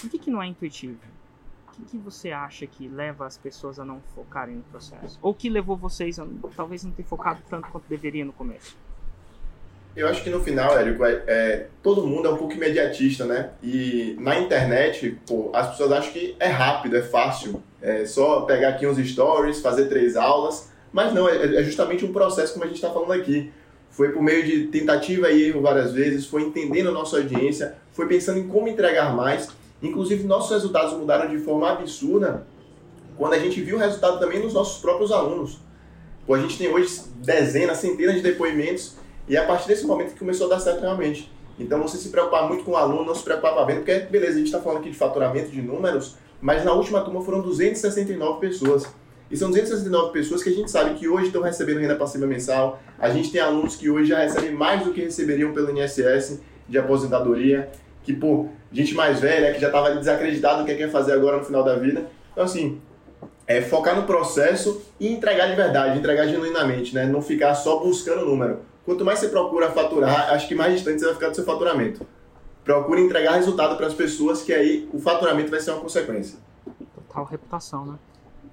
[0.00, 0.98] Por que, que não é intuitivo?
[1.78, 5.18] Que, que você acha que leva as pessoas a não focarem no processo?
[5.22, 6.26] Ou que levou vocês a
[6.56, 8.76] talvez não ter focado tanto quanto deveria no começo?
[9.96, 13.50] Eu acho que no final, Érico, é, é, todo mundo é um pouco imediatista, né?
[13.62, 17.62] E na internet, pô, as pessoas acham que é rápido, é fácil.
[17.80, 20.70] É só pegar aqui uns stories, fazer três aulas.
[20.92, 23.52] Mas não, é, é justamente um processo como a gente está falando aqui.
[23.90, 28.06] Foi por meio de tentativa e erro várias vezes, foi entendendo a nossa audiência, foi
[28.06, 29.48] pensando em como entregar mais.
[29.82, 32.46] Inclusive, nossos resultados mudaram de forma absurda
[33.16, 35.58] quando a gente viu o resultado também nos nossos próprios alunos.
[36.26, 38.96] Pô, a gente tem hoje dezenas, centenas de depoimentos
[39.28, 41.30] e é a partir desse momento que começou a dar certo realmente.
[41.58, 43.98] Então você se preocupar muito com o aluno, não se preocupar com a venda, porque
[44.00, 47.40] beleza, a gente está falando aqui de faturamento de números, mas na última turma foram
[47.40, 48.86] 269 pessoas.
[49.30, 52.80] E são 269 pessoas que a gente sabe que hoje estão recebendo renda passiva mensal.
[52.98, 56.78] A gente tem alunos que hoje já recebem mais do que receberiam pelo INSS de
[56.78, 57.70] aposentadoria.
[58.02, 61.44] Que, pô, gente mais velha, que já estava desacreditado do que quer fazer agora no
[61.44, 62.06] final da vida.
[62.32, 62.80] Então, assim,
[63.46, 67.06] é focar no processo e entregar de verdade, entregar genuinamente, né?
[67.06, 68.60] Não ficar só buscando número.
[68.84, 72.06] Quanto mais você procura faturar, acho que mais distante você vai ficar do seu faturamento.
[72.64, 76.38] Procure entregar resultado para as pessoas, que aí o faturamento vai ser uma consequência.
[76.94, 77.98] Total reputação, né?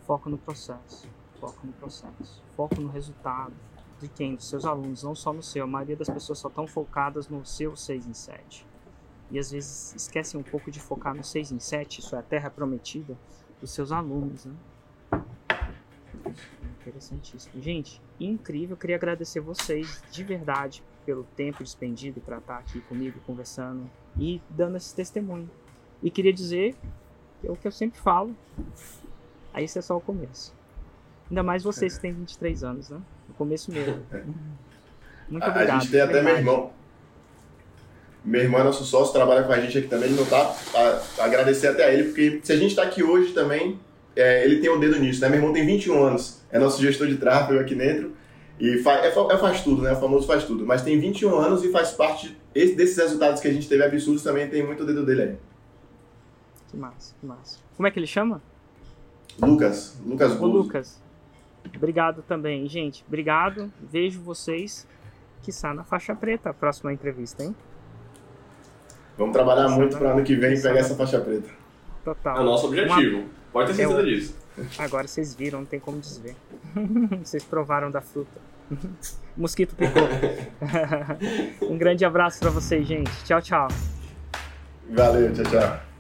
[0.08, 1.08] Foco no processo.
[1.40, 2.44] Foco no processo.
[2.56, 3.54] Foco no resultado.
[4.02, 4.36] de quem?
[4.36, 5.64] Dos seus alunos, não só no seu.
[5.64, 8.66] A maioria das pessoas só estão focadas no seu 6 em 7.
[9.36, 12.22] E às vezes esquecem um pouco de focar no 6 em 7, isso é a
[12.22, 13.18] terra prometida,
[13.60, 14.54] dos seus alunos, né?
[16.80, 17.62] Interessantíssimo.
[17.62, 18.78] Gente, incrível.
[18.78, 24.78] Queria agradecer vocês de verdade pelo tempo despendido para estar aqui comigo conversando e dando
[24.78, 25.52] esse testemunho.
[26.02, 26.74] E queria dizer
[27.44, 28.34] é o que eu sempre falo.
[29.54, 30.56] Aí isso é só o começo.
[31.30, 33.02] Ainda mais vocês que têm 23 anos, né?
[33.28, 34.02] No começo mesmo.
[35.28, 35.76] Muito obrigado.
[35.76, 36.85] A gente tem até meu irmão.
[38.26, 40.10] Meu irmão é nosso sócio, trabalha com a gente aqui também.
[40.10, 40.56] Ele não tá.
[40.74, 43.80] A, agradecer até a ele, porque se a gente está aqui hoje também,
[44.16, 45.30] é, ele tem o um dedo nisso, né?
[45.30, 48.14] Meu irmão tem 21 anos, é nosso gestor de tráfego aqui dentro.
[48.60, 49.92] E faz, é, é, faz tudo, né?
[49.92, 50.66] O famoso faz tudo.
[50.66, 54.24] Mas tem 21 anos e faz parte esse, desses resultados que a gente teve absurdos
[54.24, 55.38] também tem muito o dedo dele aí.
[56.70, 57.60] Que massa, que massa.
[57.76, 58.42] Como é que ele chama?
[59.42, 60.00] Lucas.
[60.06, 61.04] Lucas Ô, Lucas.
[61.76, 63.04] Obrigado também, gente.
[63.08, 63.72] Obrigado.
[63.82, 64.88] Vejo vocês
[65.44, 67.54] que está na faixa preta a próxima entrevista, hein?
[69.18, 71.50] Vamos trabalhar muito para ano que vem pegar essa faixa preta.
[72.04, 72.38] Total.
[72.38, 73.18] É o nosso objetivo.
[73.18, 73.30] Uma...
[73.52, 74.06] Pode ter certeza Eu...
[74.06, 74.36] disso.
[74.78, 76.36] Agora vocês viram, não tem como desver.
[77.24, 78.40] vocês provaram da fruta.
[79.36, 80.04] Mosquito picou.
[81.70, 83.12] um grande abraço para vocês, gente.
[83.24, 83.68] Tchau, tchau.
[84.90, 85.95] Valeu, tchau, tchau.